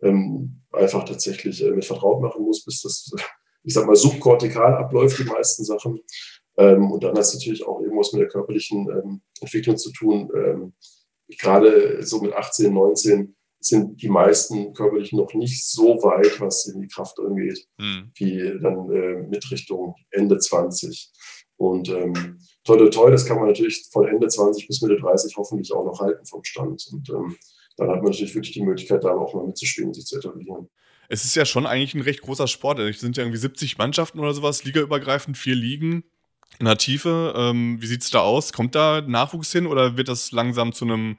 ähm, 0.00 0.62
einfach 0.72 1.04
tatsächlich 1.04 1.62
äh, 1.62 1.70
mit 1.70 1.84
vertraut 1.84 2.22
machen 2.22 2.44
muss, 2.44 2.64
bis 2.64 2.82
das, 2.82 3.10
ich 3.62 3.74
sag 3.74 3.86
mal, 3.86 3.96
subkortikal 3.96 4.74
abläuft, 4.74 5.18
die 5.18 5.24
meisten 5.24 5.64
Sachen. 5.64 6.00
Ähm, 6.56 6.90
und 6.90 7.04
dann 7.04 7.12
hat 7.12 7.20
es 7.22 7.34
natürlich 7.34 7.66
auch 7.66 7.80
irgendwas 7.80 8.12
mit 8.12 8.22
der 8.22 8.28
körperlichen 8.28 8.88
ähm, 8.90 9.22
Entwicklung 9.40 9.76
zu 9.76 9.92
tun. 9.92 10.30
Ähm, 10.34 10.74
gerade 11.28 12.02
so 12.02 12.20
mit 12.20 12.32
18, 12.32 12.72
19 12.72 13.36
sind 13.60 14.00
die 14.00 14.08
meisten 14.08 14.72
körperlich 14.74 15.12
noch 15.12 15.34
nicht 15.34 15.66
so 15.66 15.96
weit, 16.02 16.40
was 16.40 16.66
in 16.66 16.80
die 16.80 16.88
Kraft 16.88 17.18
angeht, 17.18 17.66
Hm. 17.80 18.10
wie 18.14 18.58
dann 18.62 18.90
äh, 18.90 19.22
mit 19.28 19.50
Richtung 19.50 19.94
Ende 20.10 20.38
20. 20.38 21.10
Und 21.56 21.88
ähm, 21.88 22.38
toi, 22.64 22.76
toi, 22.76 22.88
toi, 22.90 23.10
das 23.10 23.24
kann 23.24 23.38
man 23.38 23.48
natürlich 23.48 23.88
von 23.90 24.06
Ende 24.06 24.28
20 24.28 24.66
bis 24.68 24.82
Mitte 24.82 25.00
30 25.00 25.36
hoffentlich 25.36 25.72
auch 25.72 25.84
noch 25.84 26.00
halten 26.00 26.24
vom 26.26 26.44
Stand. 26.44 26.86
Und 26.92 27.08
ähm, 27.10 27.36
dann 27.76 27.88
hat 27.88 28.02
man 28.02 28.12
natürlich 28.12 28.34
wirklich 28.34 28.54
die 28.54 28.64
Möglichkeit, 28.64 29.04
da 29.04 29.14
auch 29.14 29.34
mal 29.34 29.46
mitzuspielen 29.46 29.92
sich 29.92 30.04
zu 30.04 30.18
etablieren. 30.18 30.68
Es 31.08 31.24
ist 31.24 31.34
ja 31.34 31.44
schon 31.44 31.66
eigentlich 31.66 31.94
ein 31.94 32.02
recht 32.02 32.20
großer 32.22 32.46
Sport. 32.46 32.78
Es 32.80 33.00
sind 33.00 33.16
ja 33.16 33.22
irgendwie 33.22 33.38
70 33.38 33.78
Mannschaften 33.78 34.18
oder 34.18 34.34
sowas, 34.34 34.64
ligaübergreifend, 34.64 35.38
vier 35.38 35.54
Ligen 35.54 36.04
in 36.58 36.66
der 36.66 36.78
Tiefe. 36.78 37.34
Ähm, 37.36 37.78
wie 37.80 37.86
sieht's 37.86 38.10
da 38.10 38.20
aus? 38.20 38.52
Kommt 38.52 38.74
da 38.74 39.00
Nachwuchs 39.00 39.52
hin 39.52 39.66
oder 39.66 39.96
wird 39.96 40.08
das 40.08 40.32
langsam 40.32 40.72
zu 40.72 40.84
einem 40.84 41.18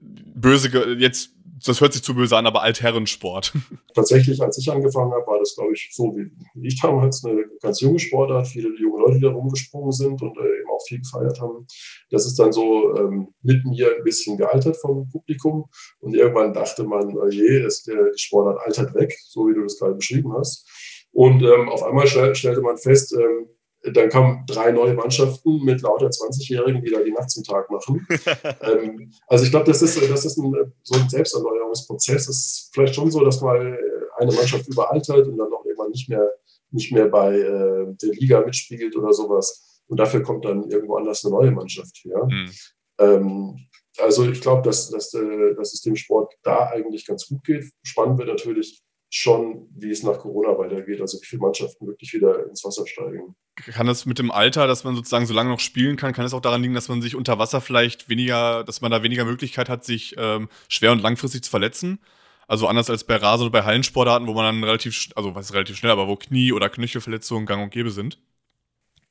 böse, 0.00 0.96
jetzt, 0.98 1.30
das 1.64 1.80
hört 1.80 1.92
sich 1.92 2.02
zu 2.02 2.14
böse 2.14 2.36
an, 2.36 2.46
aber 2.46 2.62
Altherrensport? 2.62 3.52
Tatsächlich, 3.94 4.42
als 4.42 4.58
ich 4.58 4.70
angefangen 4.70 5.12
habe, 5.12 5.26
war 5.26 5.38
das, 5.38 5.54
glaube 5.54 5.72
ich, 5.72 5.90
so 5.92 6.14
wie 6.14 6.66
ich 6.66 6.80
damals 6.80 7.24
eine 7.24 7.44
ganz 7.62 7.80
junge 7.80 7.98
Sportart, 7.98 8.48
viele 8.48 8.68
junge 8.78 8.98
Leute, 9.00 9.14
die 9.14 9.22
da 9.22 9.30
rumgesprungen 9.30 9.92
sind 9.92 10.20
und 10.20 10.36
äh, 10.36 10.60
eben 10.60 10.70
auch 10.70 10.84
viel 10.86 10.98
gefeiert 10.98 11.40
haben. 11.40 11.66
Das 12.10 12.26
ist 12.26 12.38
dann 12.38 12.52
so 12.52 12.94
ähm, 12.96 13.28
mit 13.42 13.64
mir 13.64 13.96
ein 13.96 14.04
bisschen 14.04 14.36
gealtert 14.36 14.76
vom 14.76 15.08
Publikum 15.08 15.66
und 16.00 16.14
irgendwann 16.14 16.52
dachte 16.52 16.84
man, 16.84 17.16
oh 17.16 17.28
je, 17.28 17.64
ist 17.64 17.86
der, 17.86 18.10
die 18.10 18.18
Sportart 18.18 18.60
altert 18.66 18.94
weg, 18.94 19.14
so 19.26 19.48
wie 19.48 19.54
du 19.54 19.62
das 19.62 19.78
gerade 19.78 19.94
beschrieben 19.94 20.32
hast. 20.36 20.68
Und 21.12 21.42
ähm, 21.42 21.68
auf 21.68 21.82
einmal 21.84 22.08
stell, 22.08 22.34
stellte 22.34 22.60
man 22.60 22.76
fest, 22.76 23.14
ähm, 23.14 23.48
dann 23.92 24.08
kamen 24.08 24.44
drei 24.46 24.72
neue 24.72 24.94
Mannschaften 24.94 25.62
mit 25.62 25.82
lauter 25.82 26.06
20-Jährigen, 26.06 26.82
die 26.82 26.90
da 26.90 27.02
die 27.02 27.12
Nacht 27.12 27.30
zum 27.30 27.44
Tag 27.44 27.70
machen. 27.70 28.06
ähm, 28.62 29.12
also 29.26 29.44
ich 29.44 29.50
glaube, 29.50 29.66
das 29.66 29.82
ist, 29.82 30.00
das 30.10 30.24
ist 30.24 30.38
ein, 30.38 30.72
so 30.82 30.98
ein 30.98 31.08
Selbsterneuerungsprozess. 31.08 32.28
Es 32.28 32.38
ist 32.38 32.70
vielleicht 32.72 32.94
schon 32.94 33.10
so, 33.10 33.22
dass 33.22 33.42
mal 33.42 33.78
eine 34.16 34.32
Mannschaft 34.32 34.66
überaltert 34.68 35.26
und 35.26 35.36
dann 35.36 35.52
auch 35.52 35.64
irgendwann 35.64 35.90
nicht 35.90 36.08
mehr, 36.08 36.30
nicht 36.70 36.92
mehr 36.92 37.08
bei 37.08 37.38
äh, 37.38 37.86
der 38.02 38.12
Liga 38.12 38.40
mitspielt 38.40 38.96
oder 38.96 39.12
sowas. 39.12 39.82
Und 39.86 40.00
dafür 40.00 40.22
kommt 40.22 40.44
dann 40.44 40.70
irgendwo 40.70 40.96
anders 40.96 41.24
eine 41.24 41.34
neue 41.34 41.50
Mannschaft 41.50 42.00
her. 42.04 42.26
Hm. 42.26 42.50
Ähm, 42.98 43.66
also 43.98 44.28
ich 44.28 44.40
glaube, 44.40 44.62
dass, 44.62 44.90
dass, 44.90 45.12
äh, 45.14 45.54
dass 45.56 45.74
es 45.74 45.82
dem 45.82 45.96
Sport 45.96 46.32
da 46.42 46.70
eigentlich 46.70 47.06
ganz 47.06 47.26
gut 47.28 47.44
geht. 47.44 47.70
Spannend 47.82 48.18
wird 48.18 48.28
natürlich 48.28 48.82
schon, 49.14 49.68
wie 49.76 49.90
es 49.90 50.02
nach 50.02 50.18
Corona 50.18 50.58
weitergeht, 50.58 51.00
also 51.00 51.20
wie 51.20 51.26
viele 51.26 51.40
Mannschaften 51.40 51.86
wirklich 51.86 52.12
wieder 52.12 52.48
ins 52.48 52.64
Wasser 52.64 52.84
steigen. 52.84 53.36
Kann 53.54 53.86
das 53.86 54.06
mit 54.06 54.18
dem 54.18 54.32
Alter, 54.32 54.66
dass 54.66 54.82
man 54.82 54.96
sozusagen 54.96 55.26
so 55.26 55.32
lange 55.32 55.50
noch 55.50 55.60
spielen 55.60 55.96
kann, 55.96 56.12
kann 56.12 56.24
es 56.24 56.34
auch 56.34 56.40
daran 56.40 56.62
liegen, 56.62 56.74
dass 56.74 56.88
man 56.88 57.00
sich 57.00 57.14
unter 57.14 57.38
Wasser 57.38 57.60
vielleicht 57.60 58.08
weniger, 58.08 58.64
dass 58.64 58.80
man 58.80 58.90
da 58.90 59.04
weniger 59.04 59.24
Möglichkeit 59.24 59.68
hat, 59.68 59.84
sich 59.84 60.16
ähm, 60.18 60.48
schwer 60.68 60.90
und 60.90 61.00
langfristig 61.00 61.44
zu 61.44 61.50
verletzen? 61.50 62.00
Also 62.48 62.66
anders 62.66 62.90
als 62.90 63.04
bei 63.04 63.14
Rasen- 63.14 63.42
oder 63.42 63.52
bei 63.52 63.64
Hallensportarten, 63.64 64.26
wo 64.26 64.34
man 64.34 64.46
dann 64.46 64.64
relativ, 64.64 65.10
also 65.14 65.32
was 65.36 65.54
relativ 65.54 65.76
schnell, 65.76 65.92
aber 65.92 66.08
wo 66.08 66.16
Knie- 66.16 66.52
oder 66.52 66.68
Knöchelverletzungen 66.68 67.46
gang 67.46 67.62
und 67.62 67.70
gäbe 67.70 67.92
sind. 67.92 68.20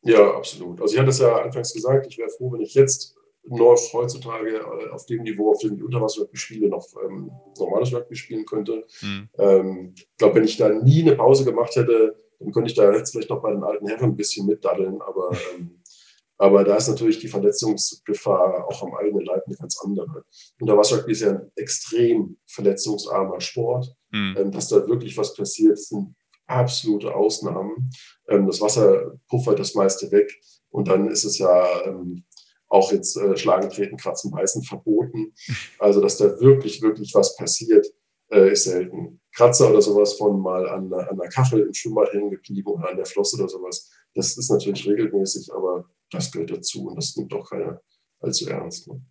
Ja, 0.01 0.35
absolut. 0.35 0.81
Also 0.81 0.95
ich 0.95 0.99
hatte 0.99 1.11
es 1.11 1.19
ja 1.19 1.33
anfangs 1.41 1.73
gesagt, 1.73 2.07
ich 2.09 2.17
wäre 2.17 2.29
froh, 2.29 2.51
wenn 2.51 2.59
ich 2.59 2.73
jetzt 2.73 3.15
noch 3.45 3.77
heutzutage 3.93 4.57
äh, 4.57 4.89
auf 4.89 5.05
dem 5.05 5.23
Niveau, 5.23 5.51
auf 5.51 5.59
dem 5.59 5.75
die 5.75 5.83
Unterwasser-Rugby 5.83 6.37
spiele, 6.37 6.69
noch 6.69 6.87
ähm, 7.03 7.31
normales 7.57 7.93
Rugby 7.93 8.15
spielen 8.15 8.45
könnte. 8.45 8.85
Hm. 8.99 9.29
Ähm, 9.37 9.93
ich 9.95 10.17
glaube, 10.17 10.35
wenn 10.35 10.43
ich 10.45 10.57
da 10.57 10.69
nie 10.69 11.01
eine 11.01 11.15
Pause 11.15 11.43
gemacht 11.43 11.75
hätte, 11.75 12.15
dann 12.39 12.51
könnte 12.51 12.69
ich 12.69 12.75
da 12.75 12.93
jetzt 12.93 13.11
vielleicht 13.11 13.29
noch 13.29 13.41
bei 13.41 13.51
den 13.51 13.63
alten 13.63 13.87
Herren 13.87 14.11
ein 14.11 14.15
bisschen 14.15 14.45
mitdaddeln, 14.45 15.01
aber, 15.01 15.31
ähm, 15.55 15.81
aber 16.37 16.63
da 16.63 16.75
ist 16.77 16.87
natürlich 16.87 17.19
die 17.19 17.27
Verletzungsgefahr 17.27 18.65
auch 18.67 18.83
am 18.83 18.95
eigenen 18.95 19.25
Leib 19.25 19.43
eine 19.45 19.55
ganz 19.55 19.77
andere. 19.83 20.23
Unterwasser-Rugby 20.59 21.11
ist 21.11 21.21
ja 21.21 21.31
ein 21.31 21.51
extrem 21.55 22.37
verletzungsarmer 22.47 23.41
Sport. 23.41 23.93
Hm. 24.11 24.35
Ähm, 24.37 24.51
dass 24.51 24.69
da 24.69 24.87
wirklich 24.87 25.17
was 25.17 25.33
passiert, 25.33 25.77
sind 25.79 26.15
absolute 26.47 27.13
Ausnahmen. 27.13 27.89
Ähm, 28.29 28.47
das 28.47 28.61
Wasser 28.61 29.13
puffert 29.27 29.59
das 29.59 29.75
meiste 29.75 30.11
weg 30.11 30.31
und 30.69 30.87
dann 30.87 31.09
ist 31.09 31.23
es 31.23 31.37
ja 31.37 31.65
ähm, 31.85 32.23
auch 32.73 32.91
jetzt 32.91 33.15
äh, 33.17 33.37
Schlagen, 33.37 33.69
Treten, 33.69 33.97
Kratzen, 33.97 34.31
Beißen 34.31 34.63
verboten. 34.63 35.33
Also, 35.79 36.01
dass 36.01 36.17
da 36.17 36.25
wirklich, 36.39 36.81
wirklich 36.81 37.13
was 37.13 37.35
passiert, 37.37 37.85
äh, 38.31 38.51
ist 38.51 38.63
selten. 38.63 39.19
Kratzer 39.35 39.69
oder 39.69 39.81
sowas 39.81 40.13
von 40.13 40.39
mal 40.41 40.67
an, 40.67 40.89
der- 40.89 41.09
an 41.11 41.17
der 41.17 41.29
Kachel 41.29 41.61
im 41.67 41.73
Schwimmbad 41.73 42.11
hängen 42.13 42.31
geblieben 42.31 42.67
oder 42.71 42.89
an 42.89 42.97
der 42.97 43.05
Flosse 43.05 43.37
oder 43.37 43.47
sowas, 43.49 43.91
das 44.15 44.37
ist 44.37 44.49
natürlich 44.49 44.87
regelmäßig, 44.87 45.51
aber 45.53 45.89
das 46.11 46.31
gehört 46.31 46.51
dazu 46.51 46.85
und 46.87 46.95
das 46.95 47.15
nimmt 47.15 47.33
auch 47.33 47.49
keiner 47.49 47.79
allzu 48.19 48.47
ernst. 48.49 48.87
Ne? 48.87 49.01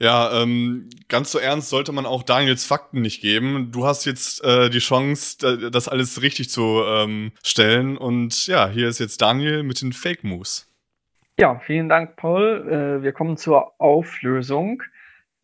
Ja, 0.00 0.42
ähm, 0.42 0.90
ganz 1.08 1.30
so 1.30 1.38
ernst 1.38 1.68
sollte 1.68 1.92
man 1.92 2.06
auch 2.06 2.24
Daniels 2.24 2.64
Fakten 2.64 3.02
nicht 3.02 3.20
geben. 3.20 3.70
Du 3.70 3.86
hast 3.86 4.04
jetzt 4.04 4.42
äh, 4.42 4.68
die 4.68 4.80
Chance, 4.80 5.36
da- 5.38 5.70
das 5.70 5.86
alles 5.86 6.22
richtig 6.22 6.50
zu 6.50 6.82
ähm, 6.84 7.30
stellen. 7.44 7.96
Und 7.96 8.48
ja, 8.48 8.68
hier 8.68 8.88
ist 8.88 8.98
jetzt 8.98 9.20
Daniel 9.22 9.62
mit 9.62 9.80
den 9.80 9.92
Fake 9.92 10.24
Moves. 10.24 10.66
Ja, 11.38 11.58
vielen 11.58 11.88
Dank, 11.88 12.16
Paul. 12.16 12.98
Äh, 13.00 13.02
wir 13.02 13.12
kommen 13.12 13.36
zur 13.36 13.80
Auflösung. 13.80 14.82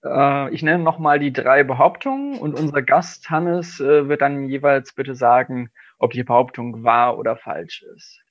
Äh, 0.05 0.53
ich 0.55 0.63
nenne 0.63 0.83
nochmal 0.85 1.19
die 1.19 1.33
drei 1.33 1.65
Behauptungen 1.65 2.39
und 2.39 2.59
unser 2.59 2.83
Gast 2.83 3.31
Hannes 3.31 3.81
äh, 3.81 4.09
wird 4.09 4.21
dann 4.21 4.49
jeweils 4.49 4.93
bitte 4.95 5.15
sagen, 5.15 5.71
ob 5.99 6.13
die 6.13 6.25
Behauptung 6.25 6.85
wahr 6.85 7.19
oder 7.19 7.37
falsch 7.37 7.83
ist. 7.95 8.23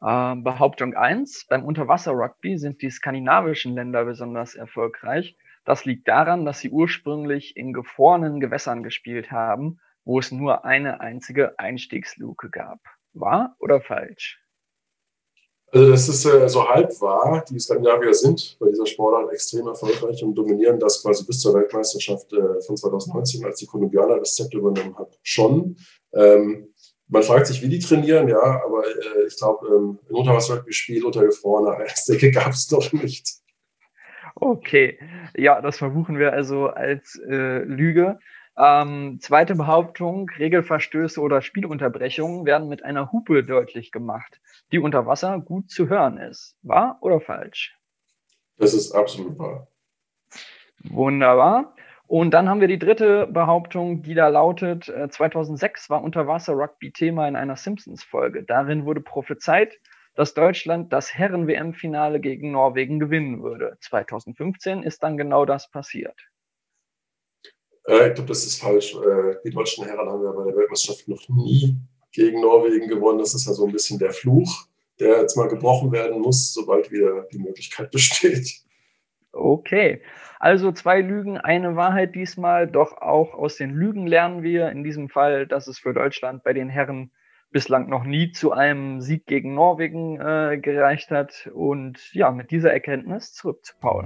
Äh, 0.00 0.36
Behauptung 0.36 0.94
1. 0.94 1.46
Beim 1.48 1.64
Unterwasser-Rugby 1.64 2.58
sind 2.58 2.80
die 2.80 2.90
skandinavischen 2.90 3.74
Länder 3.74 4.04
besonders 4.04 4.54
erfolgreich. 4.54 5.36
Das 5.64 5.84
liegt 5.84 6.08
daran, 6.08 6.44
dass 6.44 6.60
sie 6.60 6.70
ursprünglich 6.70 7.56
in 7.56 7.72
gefrorenen 7.72 8.40
Gewässern 8.40 8.82
gespielt 8.82 9.30
haben, 9.30 9.80
wo 10.04 10.18
es 10.20 10.32
nur 10.32 10.64
eine 10.64 11.00
einzige 11.00 11.58
Einstiegsluke 11.58 12.50
gab. 12.50 12.78
Wahr 13.12 13.56
oder 13.58 13.80
falsch? 13.80 14.40
Also 15.72 15.90
das 15.90 16.08
ist 16.08 16.24
äh, 16.24 16.48
so 16.48 16.68
halb 16.68 17.00
wahr. 17.00 17.44
Die 17.48 17.58
Skandinavier 17.58 18.12
sind 18.12 18.56
bei 18.58 18.68
dieser 18.68 18.86
Sportart 18.86 19.32
extrem 19.32 19.68
erfolgreich 19.68 20.22
und 20.24 20.34
dominieren 20.34 20.80
das 20.80 21.02
quasi 21.02 21.24
bis 21.24 21.40
zur 21.40 21.54
Weltmeisterschaft 21.54 22.32
äh, 22.32 22.60
von 22.62 22.76
2019, 22.76 23.44
als 23.44 23.60
die 23.60 23.66
Kolumbianer 23.66 24.18
das 24.18 24.34
Zepter 24.34 24.58
übernommen 24.58 24.96
haben, 24.98 25.12
schon. 25.22 25.76
Ähm, 26.12 26.74
man 27.06 27.22
fragt 27.22 27.46
sich, 27.46 27.62
wie 27.62 27.68
die 27.68 27.78
trainieren, 27.78 28.28
ja, 28.28 28.62
aber 28.64 28.84
äh, 28.86 29.26
ich 29.26 29.36
glaube, 29.36 29.66
ähm, 29.68 29.98
ein 30.08 30.14
Unterwasser-Spiel 30.14 31.04
unter 31.04 31.22
Eisdecke 31.22 32.30
gab 32.32 32.52
es 32.52 32.66
doch 32.66 32.92
nicht. 32.92 33.28
Okay, 34.36 34.98
ja, 35.36 35.60
das 35.60 35.78
verbuchen 35.78 36.18
wir 36.18 36.32
also 36.32 36.66
als 36.66 37.20
äh, 37.28 37.62
Lüge. 37.64 38.18
Ähm, 38.62 39.20
zweite 39.20 39.54
Behauptung, 39.54 40.28
Regelverstöße 40.28 41.18
oder 41.18 41.40
Spielunterbrechungen 41.40 42.44
werden 42.44 42.68
mit 42.68 42.84
einer 42.84 43.10
Hupe 43.10 43.42
deutlich 43.42 43.90
gemacht, 43.90 44.38
die 44.70 44.78
unter 44.78 45.06
Wasser 45.06 45.40
gut 45.40 45.70
zu 45.70 45.88
hören 45.88 46.18
ist. 46.18 46.58
Wahr 46.60 46.98
oder 47.00 47.20
falsch? 47.20 47.78
Das 48.58 48.74
ist 48.74 48.92
absolut 48.92 49.38
wahr. 49.38 49.66
Wunderbar. 50.84 51.74
Und 52.06 52.32
dann 52.32 52.50
haben 52.50 52.60
wir 52.60 52.68
die 52.68 52.78
dritte 52.78 53.28
Behauptung, 53.28 54.02
die 54.02 54.14
da 54.14 54.28
lautet, 54.28 54.84
2006 54.84 55.86
äh, 55.86 55.90
war 55.90 56.02
Unterwasser-Rugby 56.02 56.92
Thema 56.92 57.28
in 57.28 57.36
einer 57.36 57.56
Simpsons-Folge. 57.56 58.42
Darin 58.42 58.84
wurde 58.84 59.00
prophezeit, 59.00 59.78
dass 60.16 60.34
Deutschland 60.34 60.92
das 60.92 61.14
Herren-WM-Finale 61.14 62.20
gegen 62.20 62.50
Norwegen 62.50 62.98
gewinnen 62.98 63.42
würde. 63.42 63.78
2015 63.80 64.82
ist 64.82 65.02
dann 65.02 65.16
genau 65.16 65.46
das 65.46 65.70
passiert. 65.70 66.29
Äh, 67.86 68.08
ich 68.08 68.14
glaube, 68.14 68.28
das 68.28 68.44
ist 68.44 68.60
falsch. 68.60 68.94
Äh, 68.94 69.36
die 69.44 69.50
deutschen 69.50 69.84
Herren 69.84 70.08
haben 70.08 70.24
ja 70.24 70.32
bei 70.32 70.44
der 70.44 70.56
Weltmeisterschaft 70.56 71.08
noch 71.08 71.28
nie 71.28 71.76
gegen 72.12 72.40
Norwegen 72.40 72.88
gewonnen. 72.88 73.18
Das 73.18 73.34
ist 73.34 73.46
ja 73.46 73.52
so 73.52 73.66
ein 73.66 73.72
bisschen 73.72 73.98
der 73.98 74.12
Fluch, 74.12 74.66
der 74.98 75.20
jetzt 75.20 75.36
mal 75.36 75.48
gebrochen 75.48 75.92
werden 75.92 76.20
muss, 76.20 76.52
sobald 76.52 76.90
wieder 76.90 77.26
die 77.32 77.38
Möglichkeit 77.38 77.90
besteht. 77.92 78.62
Okay, 79.32 80.02
also 80.40 80.72
zwei 80.72 81.00
Lügen, 81.00 81.38
eine 81.38 81.76
Wahrheit 81.76 82.14
diesmal. 82.14 82.66
Doch 82.66 83.00
auch 83.00 83.34
aus 83.34 83.56
den 83.56 83.70
Lügen 83.70 84.06
lernen 84.06 84.42
wir 84.42 84.70
in 84.70 84.82
diesem 84.82 85.08
Fall, 85.08 85.46
dass 85.46 85.68
es 85.68 85.78
für 85.78 85.94
Deutschland 85.94 86.42
bei 86.42 86.52
den 86.52 86.68
Herren 86.68 87.12
bislang 87.52 87.88
noch 87.88 88.04
nie 88.04 88.32
zu 88.32 88.52
einem 88.52 89.00
Sieg 89.00 89.26
gegen 89.26 89.54
Norwegen 89.54 90.20
äh, 90.20 90.58
gereicht 90.58 91.10
hat. 91.10 91.48
Und 91.52 92.12
ja, 92.12 92.30
mit 92.30 92.50
dieser 92.50 92.72
Erkenntnis 92.72 93.32
zurück 93.32 93.64
zu 93.64 93.74
Paul. 93.80 94.04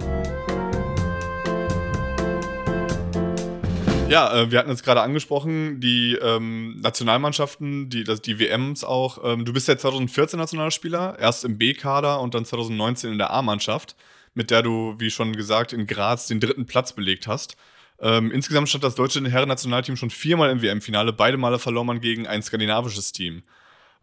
Ja, 4.14 4.32
äh, 4.32 4.52
wir 4.52 4.60
hatten 4.60 4.70
es 4.70 4.84
gerade 4.84 5.02
angesprochen, 5.02 5.80
die 5.80 6.14
ähm, 6.14 6.78
Nationalmannschaften, 6.80 7.90
die, 7.90 8.04
die 8.04 8.38
WMs 8.38 8.84
auch. 8.84 9.18
Ähm, 9.24 9.44
du 9.44 9.52
bist 9.52 9.66
ja 9.66 9.76
2014 9.76 10.38
Nationalspieler, 10.38 11.18
erst 11.18 11.44
im 11.44 11.58
B-Kader 11.58 12.20
und 12.20 12.32
dann 12.32 12.44
2019 12.44 13.10
in 13.10 13.18
der 13.18 13.32
A-Mannschaft, 13.32 13.96
mit 14.34 14.52
der 14.52 14.62
du, 14.62 14.94
wie 14.98 15.10
schon 15.10 15.32
gesagt, 15.32 15.72
in 15.72 15.88
Graz 15.88 16.28
den 16.28 16.38
dritten 16.38 16.64
Platz 16.64 16.92
belegt 16.92 17.26
hast. 17.26 17.56
Ähm, 17.98 18.30
insgesamt 18.30 18.68
stand 18.68 18.84
das 18.84 18.94
deutsche 18.94 19.20
Herren-Nationalteam 19.28 19.96
schon 19.96 20.10
viermal 20.10 20.50
im 20.50 20.62
WM-Finale. 20.62 21.12
Beide 21.12 21.36
Male 21.36 21.58
verlor 21.58 21.84
man 21.84 22.00
gegen 22.00 22.28
ein 22.28 22.40
skandinavisches 22.40 23.10
Team. 23.10 23.42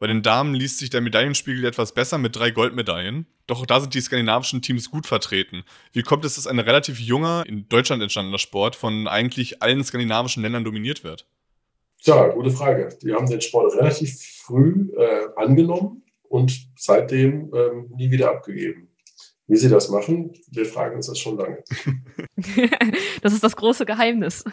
Bei 0.01 0.07
den 0.07 0.23
Damen 0.23 0.55
liest 0.55 0.79
sich 0.79 0.89
der 0.89 0.99
Medaillenspiegel 0.99 1.63
etwas 1.63 1.93
besser 1.93 2.17
mit 2.17 2.35
drei 2.35 2.49
Goldmedaillen. 2.49 3.27
Doch 3.45 3.61
auch 3.61 3.67
da 3.67 3.79
sind 3.79 3.93
die 3.93 4.01
skandinavischen 4.01 4.63
Teams 4.63 4.89
gut 4.89 5.05
vertreten. 5.05 5.63
Wie 5.93 6.01
kommt 6.01 6.25
es, 6.25 6.37
dass 6.37 6.47
ein 6.47 6.57
relativ 6.57 6.99
junger, 6.99 7.43
in 7.45 7.69
Deutschland 7.69 8.01
entstandener 8.01 8.39
Sport 8.39 8.75
von 8.75 9.07
eigentlich 9.07 9.61
allen 9.61 9.83
skandinavischen 9.83 10.41
Ländern 10.41 10.63
dominiert 10.63 11.03
wird? 11.03 11.27
Tja, 12.01 12.29
gute 12.29 12.49
Frage. 12.49 12.89
Die 13.03 13.13
haben 13.13 13.29
den 13.29 13.41
Sport 13.41 13.75
relativ 13.75 14.19
früh 14.43 14.89
äh, 14.97 15.27
angenommen 15.35 16.01
und 16.23 16.51
seitdem 16.75 17.53
ähm, 17.53 17.91
nie 17.95 18.09
wieder 18.09 18.31
abgegeben. 18.31 18.87
Wie 19.51 19.57
sie 19.57 19.67
das 19.67 19.89
machen, 19.89 20.31
wir 20.49 20.65
fragen 20.65 20.95
uns 20.95 21.07
das 21.07 21.19
schon 21.19 21.37
lange. 21.37 21.61
das 23.21 23.33
ist 23.33 23.43
das 23.43 23.57
große 23.57 23.85
Geheimnis. 23.85 24.45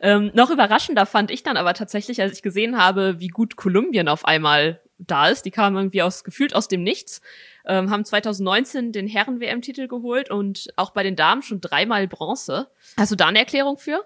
Ähm, 0.00 0.32
noch 0.34 0.50
überraschender 0.50 1.06
fand 1.06 1.30
ich 1.30 1.44
dann 1.44 1.56
aber 1.56 1.72
tatsächlich, 1.72 2.20
als 2.20 2.32
ich 2.32 2.42
gesehen 2.42 2.76
habe, 2.76 3.20
wie 3.20 3.28
gut 3.28 3.54
Kolumbien 3.54 4.08
auf 4.08 4.24
einmal 4.24 4.80
da 4.98 5.28
ist. 5.28 5.44
Die 5.44 5.52
kamen 5.52 5.76
irgendwie 5.76 6.02
aus, 6.02 6.24
gefühlt 6.24 6.52
aus 6.52 6.66
dem 6.66 6.82
Nichts, 6.82 7.20
ähm, 7.64 7.90
haben 7.90 8.04
2019 8.04 8.90
den 8.90 9.06
Herren-WM-Titel 9.06 9.86
geholt 9.86 10.32
und 10.32 10.66
auch 10.74 10.90
bei 10.90 11.04
den 11.04 11.14
Damen 11.14 11.42
schon 11.42 11.60
dreimal 11.60 12.08
Bronze. 12.08 12.66
Hast 12.96 13.12
du 13.12 13.16
da 13.16 13.28
eine 13.28 13.38
Erklärung 13.38 13.78
für? 13.78 14.04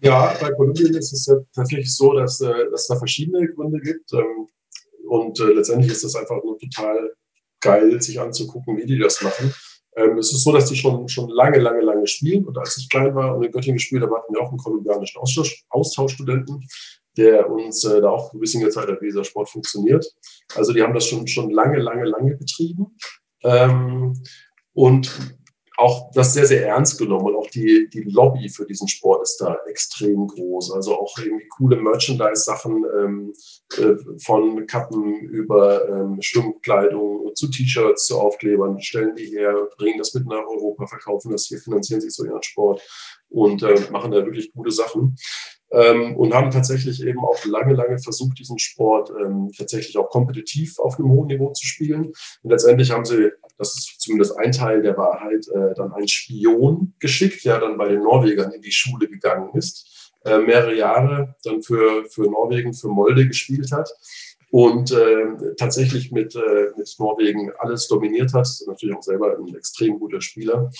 Ja, 0.00 0.34
bei 0.40 0.50
Kolumbien 0.50 0.96
ist 0.96 1.12
es 1.12 1.26
ja 1.26 1.36
tatsächlich 1.54 1.94
so, 1.94 2.14
dass, 2.14 2.40
äh, 2.40 2.68
dass 2.72 2.80
es 2.80 2.86
da 2.88 2.96
verschiedene 2.96 3.46
Gründe 3.46 3.78
gibt. 3.78 4.12
Ähm, 4.12 4.48
und 5.06 5.38
äh, 5.38 5.52
letztendlich 5.52 5.92
ist 5.92 6.02
es 6.02 6.16
einfach 6.16 6.42
nur 6.42 6.58
total 6.58 7.12
geil, 7.60 8.00
sich 8.00 8.20
anzugucken, 8.20 8.76
wie 8.76 8.86
die 8.86 8.98
das 8.98 9.22
machen. 9.22 9.52
Ähm, 9.96 10.18
es 10.18 10.32
ist 10.32 10.44
so, 10.44 10.52
dass 10.52 10.66
die 10.66 10.76
schon, 10.76 11.08
schon 11.08 11.28
lange, 11.30 11.58
lange, 11.58 11.80
lange 11.80 12.06
spielen. 12.06 12.46
Und 12.46 12.56
als 12.58 12.76
ich 12.78 12.88
klein 12.88 13.14
war 13.14 13.36
und 13.36 13.44
in 13.44 13.52
Göttingen 13.52 13.76
gespielt 13.76 14.02
habe, 14.02 14.16
hatten 14.16 14.32
wir 14.34 14.40
auch 14.40 14.50
einen 14.50 14.58
kolumbianischen 14.58 15.20
Austausch, 15.20 15.64
Austauschstudenten, 15.68 16.66
der 17.16 17.50
uns 17.50 17.84
äh, 17.84 18.00
da 18.00 18.10
auch 18.10 18.32
ein 18.32 18.40
bisschen 18.40 18.62
gezeigt 18.62 18.88
hat, 18.88 19.00
wie 19.00 19.06
dieser 19.06 19.24
Sport 19.24 19.50
funktioniert. 19.50 20.06
Also 20.54 20.72
die 20.72 20.82
haben 20.82 20.94
das 20.94 21.06
schon, 21.06 21.26
schon 21.26 21.50
lange, 21.50 21.78
lange, 21.78 22.04
lange 22.04 22.36
betrieben. 22.36 22.96
Ähm, 23.42 24.22
und 24.72 25.36
auch 25.80 26.10
das 26.12 26.34
sehr, 26.34 26.46
sehr 26.46 26.66
ernst 26.66 26.98
genommen 26.98 27.26
und 27.26 27.36
auch 27.36 27.48
die, 27.48 27.88
die 27.92 28.02
Lobby 28.02 28.48
für 28.48 28.66
diesen 28.66 28.88
Sport 28.88 29.22
ist 29.22 29.38
da 29.38 29.58
extrem 29.66 30.26
groß. 30.26 30.72
Also 30.72 30.98
auch 30.98 31.16
irgendwie 31.18 31.48
coole 31.48 31.76
Merchandise-Sachen 31.76 32.84
ähm, 32.98 33.32
äh, 33.78 33.96
von 34.22 34.66
Kappen 34.66 35.20
über 35.20 35.88
ähm, 35.88 36.18
Schwimmkleidung 36.20 37.34
zu 37.34 37.48
T-Shirts, 37.48 38.06
zu 38.06 38.18
Aufklebern, 38.18 38.80
stellen 38.80 39.14
die 39.16 39.26
her, 39.26 39.54
bringen 39.78 39.98
das 39.98 40.14
mit 40.14 40.26
nach 40.26 40.46
Europa, 40.46 40.86
verkaufen 40.86 41.32
das 41.32 41.46
hier, 41.46 41.58
finanzieren 41.58 42.00
sich 42.00 42.14
so 42.14 42.24
ihren 42.24 42.42
Sport 42.42 42.82
und 43.28 43.62
äh, 43.62 43.80
machen 43.90 44.10
da 44.10 44.24
wirklich 44.24 44.52
gute 44.52 44.70
Sachen 44.70 45.16
ähm, 45.72 46.16
und 46.16 46.34
haben 46.34 46.50
tatsächlich 46.50 47.02
eben 47.04 47.20
auch 47.20 47.44
lange, 47.44 47.74
lange 47.74 47.98
versucht, 47.98 48.38
diesen 48.38 48.58
Sport 48.58 49.10
ähm, 49.10 49.50
tatsächlich 49.56 49.96
auch 49.96 50.10
kompetitiv 50.10 50.78
auf 50.78 50.98
einem 50.98 51.10
hohen 51.10 51.28
Niveau 51.28 51.52
zu 51.52 51.64
spielen. 51.64 52.12
Und 52.42 52.50
letztendlich 52.50 52.90
haben 52.90 53.04
sie, 53.04 53.30
das 53.60 53.76
ist 53.76 54.00
zumindest 54.00 54.36
ein 54.38 54.50
Teil 54.50 54.82
der 54.82 54.96
Wahrheit, 54.96 55.46
äh, 55.48 55.74
dann 55.76 55.92
einen 55.92 56.08
Spion 56.08 56.94
geschickt, 56.98 57.44
der 57.44 57.60
dann 57.60 57.78
bei 57.78 57.88
den 57.88 58.02
Norwegern 58.02 58.52
in 58.52 58.62
die 58.62 58.72
Schule 58.72 59.08
gegangen 59.08 59.50
ist, 59.54 60.12
äh, 60.24 60.38
mehrere 60.38 60.74
Jahre 60.74 61.36
dann 61.44 61.62
für, 61.62 62.04
für 62.06 62.28
Norwegen, 62.28 62.74
für 62.74 62.88
Molde 62.88 63.26
gespielt 63.26 63.70
hat 63.70 63.88
und 64.50 64.90
äh, 64.90 65.54
tatsächlich 65.56 66.10
mit, 66.10 66.34
äh, 66.34 66.70
mit 66.76 66.92
Norwegen 66.98 67.52
alles 67.58 67.86
dominiert 67.86 68.34
hat. 68.34 68.48
Natürlich 68.66 68.96
auch 68.96 69.02
selber 69.02 69.36
ein 69.38 69.54
extrem 69.54 70.00
guter 70.00 70.20
Spieler 70.20 70.70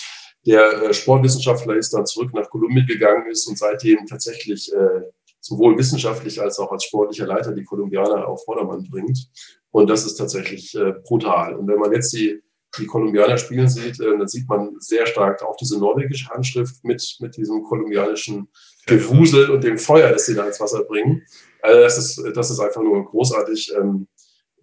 der 0.47 0.83
äh, 0.83 0.95
Sportwissenschaftler 0.95 1.77
ist 1.77 1.93
dann 1.93 2.07
zurück 2.07 2.33
nach 2.33 2.49
Kolumbien 2.49 2.87
gegangen 2.87 3.31
ist 3.31 3.47
und 3.47 3.59
seitdem 3.59 4.07
tatsächlich 4.07 4.73
äh, 4.73 5.03
sowohl 5.41 5.77
wissenschaftlich 5.77 6.41
als 6.41 6.59
auch 6.59 6.73
als 6.73 6.85
sportlicher 6.85 7.27
Leiter 7.27 7.53
die 7.53 7.65
Kolumbianer 7.65 8.27
auf 8.27 8.45
Vordermann 8.45 8.87
bringt. 8.91 9.29
Und 9.71 9.89
das 9.89 10.05
ist 10.05 10.17
tatsächlich 10.17 10.75
äh, 10.75 10.93
brutal. 11.05 11.57
Und 11.57 11.69
wenn 11.69 11.79
man 11.79 11.93
jetzt 11.93 12.13
die, 12.13 12.43
die 12.79 12.87
Kolumbianer 12.87 13.37
spielen 13.39 13.69
sieht, 13.69 14.01
äh, 14.01 14.17
dann 14.17 14.29
sieht 14.29 14.49
man 14.49 14.77
sehr 14.79 15.07
stark 15.07 15.43
auch 15.43 15.57
diese 15.57 15.79
norwegische 15.79 16.29
Handschrift 16.31 16.85
mit, 16.85 17.17
mit 17.21 17.37
diesem 17.37 17.63
kolumbianischen 17.65 18.49
Gewusel 18.87 19.51
und 19.51 19.65
dem 19.65 19.79
Feuer, 19.79 20.11
das 20.11 20.27
sie 20.27 20.35
da 20.35 20.47
ins 20.47 20.61
Wasser 20.61 20.85
bringen. 20.85 21.25
Also 21.63 21.81
das, 21.81 21.99
ist, 21.99 22.37
das 22.37 22.51
ist 22.51 22.61
einfach 22.61 22.83
nur 22.83 23.05
großartig 23.05 23.73
ähm, 23.77 24.09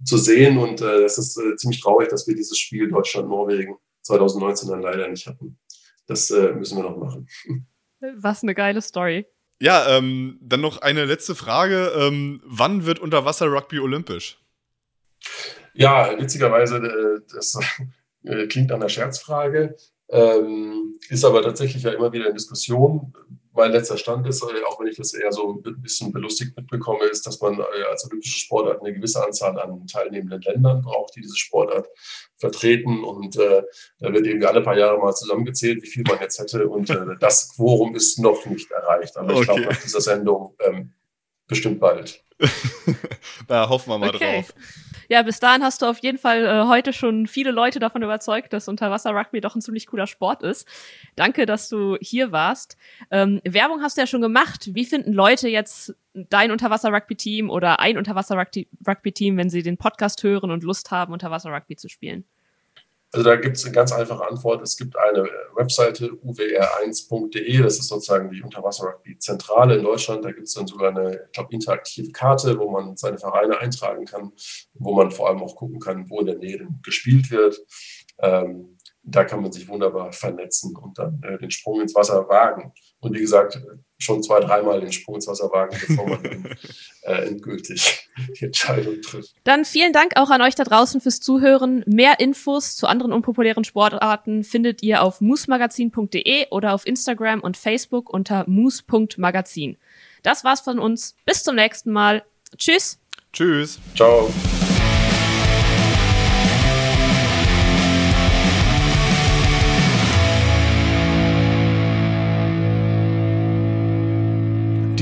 zu 0.03 0.17
sehen 0.17 0.57
und 0.57 0.81
äh, 0.81 1.01
das 1.01 1.17
ist 1.17 1.37
äh, 1.37 1.55
ziemlich 1.55 1.81
traurig, 1.81 2.09
dass 2.09 2.27
wir 2.27 2.35
dieses 2.35 2.57
Spiel 2.57 2.89
Deutschland-Norwegen 2.89 3.77
2019 4.03 4.69
dann 4.69 4.81
leider 4.81 5.07
nicht 5.07 5.27
hatten. 5.27 5.59
Das 6.05 6.31
äh, 6.31 6.53
müssen 6.53 6.77
wir 6.77 6.83
noch 6.83 6.97
machen. 6.97 7.27
Was 7.99 8.43
eine 8.43 8.55
geile 8.55 8.81
Story. 8.81 9.25
Ja, 9.59 9.97
ähm, 9.97 10.39
dann 10.41 10.61
noch 10.61 10.81
eine 10.81 11.05
letzte 11.05 11.35
Frage. 11.35 11.91
Ähm, 11.95 12.41
wann 12.45 12.85
wird 12.85 12.99
Unterwasser-Rugby 12.99 13.79
olympisch? 13.79 14.39
Ja, 15.73 16.17
witzigerweise, 16.17 16.77
äh, 16.77 17.21
das 17.33 17.59
äh, 18.23 18.47
klingt 18.47 18.71
an 18.71 18.79
der 18.79 18.89
Scherzfrage, 18.89 19.75
ähm, 20.09 20.99
ist 21.09 21.25
aber 21.25 21.41
tatsächlich 21.41 21.83
ja 21.83 21.91
immer 21.91 22.11
wieder 22.11 22.27
in 22.27 22.33
Diskussion. 22.33 23.13
mein 23.53 23.71
letzter 23.71 23.97
Stand 23.97 24.27
ist, 24.27 24.43
äh, 24.43 24.63
auch 24.67 24.79
wenn 24.79 24.87
ich 24.87 24.97
das 24.97 25.13
eher 25.13 25.31
so 25.31 25.61
ein 25.65 25.81
bisschen 25.81 26.13
belustigt 26.13 26.55
mitbekomme, 26.55 27.05
ist, 27.05 27.25
dass 27.25 27.41
man 27.41 27.59
äh, 27.59 27.83
als 27.89 28.05
olympische 28.05 28.37
Sportart 28.37 28.81
eine 28.81 28.93
gewisse 28.93 29.25
Anzahl 29.25 29.59
an 29.59 29.87
teilnehmenden 29.87 30.41
Ländern 30.41 30.81
braucht, 30.81 31.15
die 31.15 31.21
diese 31.21 31.35
Sportart 31.35 31.89
vertreten. 32.37 33.03
Und 33.03 33.35
äh, 33.37 33.63
da 33.99 34.13
wird 34.13 34.27
irgendwie 34.27 34.45
alle 34.45 34.61
paar 34.61 34.77
Jahre 34.77 34.99
mal 34.99 35.13
zusammengezählt, 35.13 35.81
wie 35.81 35.87
viel 35.87 36.03
man 36.07 36.19
jetzt 36.21 36.39
hätte. 36.39 36.69
Und 36.69 36.89
äh, 36.89 37.17
das 37.19 37.55
Quorum 37.55 37.95
ist 37.95 38.19
noch 38.19 38.45
nicht 38.45 38.71
erreicht. 38.71 39.17
Aber 39.17 39.33
ich 39.33 39.37
okay. 39.37 39.45
glaube, 39.45 39.61
nach 39.61 39.81
dieser 39.81 40.01
Sendung 40.01 40.55
ähm, 40.59 40.93
bestimmt 41.47 41.79
bald. 41.79 42.23
da 43.47 43.69
hoffen 43.69 43.89
wir 43.89 43.97
mal 43.97 44.09
okay. 44.09 44.41
drauf. 44.41 44.53
Ja, 45.09 45.21
bis 45.21 45.39
dahin 45.39 45.63
hast 45.63 45.81
du 45.81 45.85
auf 45.85 45.99
jeden 45.99 46.17
Fall 46.17 46.45
äh, 46.45 46.67
heute 46.67 46.91
schon 46.91 47.27
viele 47.27 47.51
Leute 47.51 47.79
davon 47.79 48.03
überzeugt, 48.03 48.51
dass 48.51 48.67
Unterwasser-Rugby 48.67 49.39
doch 49.39 49.55
ein 49.55 49.61
ziemlich 49.61 49.87
cooler 49.87 50.05
Sport 50.05 50.43
ist. 50.43 50.67
Danke, 51.15 51.45
dass 51.45 51.69
du 51.69 51.97
hier 52.01 52.33
warst. 52.33 52.77
Ähm, 53.09 53.39
Werbung 53.45 53.81
hast 53.81 53.95
du 53.95 54.01
ja 54.01 54.07
schon 54.07 54.21
gemacht. 54.21 54.69
Wie 54.73 54.85
finden 54.85 55.13
Leute 55.13 55.47
jetzt 55.47 55.95
dein 56.13 56.51
Unterwasser-Rugby-Team 56.51 57.49
oder 57.49 57.79
ein 57.79 57.97
Unterwasser-Rugby-Team, 57.97 59.37
wenn 59.37 59.49
sie 59.49 59.63
den 59.63 59.77
Podcast 59.77 60.23
hören 60.23 60.51
und 60.51 60.63
Lust 60.63 60.91
haben, 60.91 61.13
Unterwasser-Rugby 61.13 61.77
zu 61.77 61.87
spielen? 61.87 62.25
Also 63.13 63.23
da 63.23 63.37
gibt 63.37 63.55
es 63.55 63.63
eine 63.63 63.73
ganz 63.73 63.93
einfache 63.93 64.27
Antwort. 64.27 64.61
Es 64.61 64.75
gibt 64.75 64.97
eine 64.97 65.29
Webseite 65.55 66.11
uwr1.de, 66.11 67.61
das 67.61 67.79
ist 67.79 67.87
sozusagen 67.87 68.29
die 68.29 68.41
Unterwasser-Rugby-Zentrale 68.41 69.77
in 69.77 69.83
Deutschland. 69.83 70.25
Da 70.25 70.31
gibt 70.31 70.47
es 70.47 70.53
dann 70.53 70.67
sogar 70.67 70.89
eine, 70.89 71.21
ich 71.25 71.31
glaube, 71.31 71.53
interaktive 71.53 72.11
Karte, 72.11 72.59
wo 72.59 72.69
man 72.69 72.97
seine 72.97 73.17
Vereine 73.17 73.59
eintragen 73.59 74.05
kann, 74.05 74.33
wo 74.73 74.93
man 74.93 75.11
vor 75.11 75.29
allem 75.29 75.41
auch 75.41 75.55
gucken 75.55 75.79
kann, 75.79 76.09
wo 76.09 76.19
in 76.19 76.25
der 76.25 76.37
Nähe 76.37 76.67
gespielt 76.83 77.31
wird. 77.31 77.57
Ähm, 78.19 78.77
da 79.03 79.23
kann 79.23 79.41
man 79.41 79.53
sich 79.53 79.69
wunderbar 79.69 80.11
vernetzen 80.11 80.75
und 80.75 80.99
dann 80.99 81.21
äh, 81.23 81.37
den 81.37 81.49
Sprung 81.49 81.79
ins 81.79 81.95
Wasser 81.95 82.27
wagen. 82.27 82.73
Und 82.99 83.13
wie 83.15 83.21
gesagt, 83.21 83.59
schon 83.99 84.23
zwei, 84.23 84.39
dreimal 84.39 84.79
den 84.79 84.91
Sprung 84.91 85.15
ins 85.15 85.27
Wasser 85.27 85.51
wagen, 85.51 85.77
bevor 85.87 86.07
man 86.07 86.23
dann, 86.23 86.57
äh, 87.03 87.27
endgültig 87.27 88.09
die 88.39 88.45
Entscheidung 88.45 89.01
trifft. 89.01 89.33
Dann 89.43 89.65
vielen 89.65 89.93
Dank 89.93 90.13
auch 90.17 90.29
an 90.29 90.41
euch 90.41 90.55
da 90.55 90.63
draußen 90.63 91.01
fürs 91.01 91.19
Zuhören. 91.19 91.83
Mehr 91.87 92.19
Infos 92.19 92.75
zu 92.75 92.87
anderen 92.87 93.13
unpopulären 93.13 93.63
Sportarten 93.63 94.43
findet 94.43 94.83
ihr 94.83 95.03
auf 95.03 95.21
moosmagazin.de 95.21 96.47
oder 96.49 96.73
auf 96.73 96.85
Instagram 96.85 97.41
und 97.41 97.57
Facebook 97.57 98.11
unter 98.11 98.45
moos.magazin. 98.47 99.77
Das 100.23 100.43
war's 100.43 100.61
von 100.61 100.79
uns. 100.79 101.15
Bis 101.25 101.43
zum 101.43 101.55
nächsten 101.55 101.91
Mal. 101.91 102.23
Tschüss. 102.57 102.99
Tschüss. 103.33 103.79
Ciao. 103.95 104.29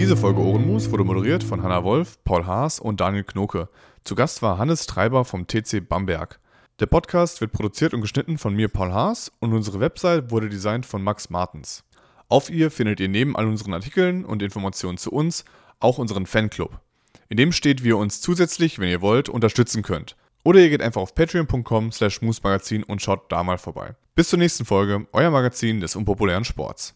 Diese 0.05 0.17
Folge 0.17 0.39
Ohrenmus 0.39 0.91
wurde 0.91 1.03
moderiert 1.03 1.43
von 1.43 1.63
Hanna 1.63 1.83
Wolf, 1.83 2.23
Paul 2.23 2.45
Haas 2.45 2.79
und 2.79 2.99
Daniel 2.99 3.23
Knoke. 3.23 3.69
Zu 4.03 4.13
Gast 4.13 4.43
war 4.43 4.59
Hannes 4.59 4.85
Treiber 4.85 5.25
vom 5.25 5.47
TC 5.47 5.81
Bamberg. 5.89 6.39
Der 6.79 6.85
Podcast 6.85 7.41
wird 7.41 7.51
produziert 7.51 7.91
und 7.91 8.01
geschnitten 8.01 8.37
von 8.37 8.55
mir, 8.55 8.67
Paul 8.67 8.93
Haas, 8.93 9.31
und 9.39 9.51
unsere 9.51 9.79
Website 9.79 10.29
wurde 10.29 10.47
designt 10.47 10.85
von 10.85 11.01
Max 11.01 11.31
Martens. 11.31 11.83
Auf 12.29 12.51
ihr 12.51 12.69
findet 12.69 12.99
ihr 12.99 13.09
neben 13.09 13.35
all 13.35 13.47
unseren 13.47 13.73
Artikeln 13.73 14.25
und 14.25 14.43
Informationen 14.43 14.99
zu 14.99 15.11
uns 15.11 15.43
auch 15.79 15.97
unseren 15.97 16.27
Fanclub. 16.27 16.79
In 17.27 17.37
dem 17.37 17.51
steht, 17.51 17.83
wie 17.83 17.87
ihr 17.87 17.97
uns 17.97 18.21
zusätzlich, 18.21 18.77
wenn 18.77 18.89
ihr 18.89 19.01
wollt, 19.01 19.27
unterstützen 19.27 19.81
könnt. 19.81 20.15
Oder 20.43 20.59
ihr 20.59 20.69
geht 20.69 20.83
einfach 20.83 21.01
auf 21.01 21.15
patreon.com 21.15 21.91
slash 21.91 22.21
und 22.21 23.01
schaut 23.01 23.31
da 23.31 23.43
mal 23.43 23.57
vorbei. 23.57 23.95
Bis 24.13 24.29
zur 24.29 24.37
nächsten 24.37 24.65
Folge, 24.65 25.07
euer 25.13 25.31
Magazin 25.31 25.79
des 25.79 25.95
unpopulären 25.95 26.45
Sports. 26.45 26.93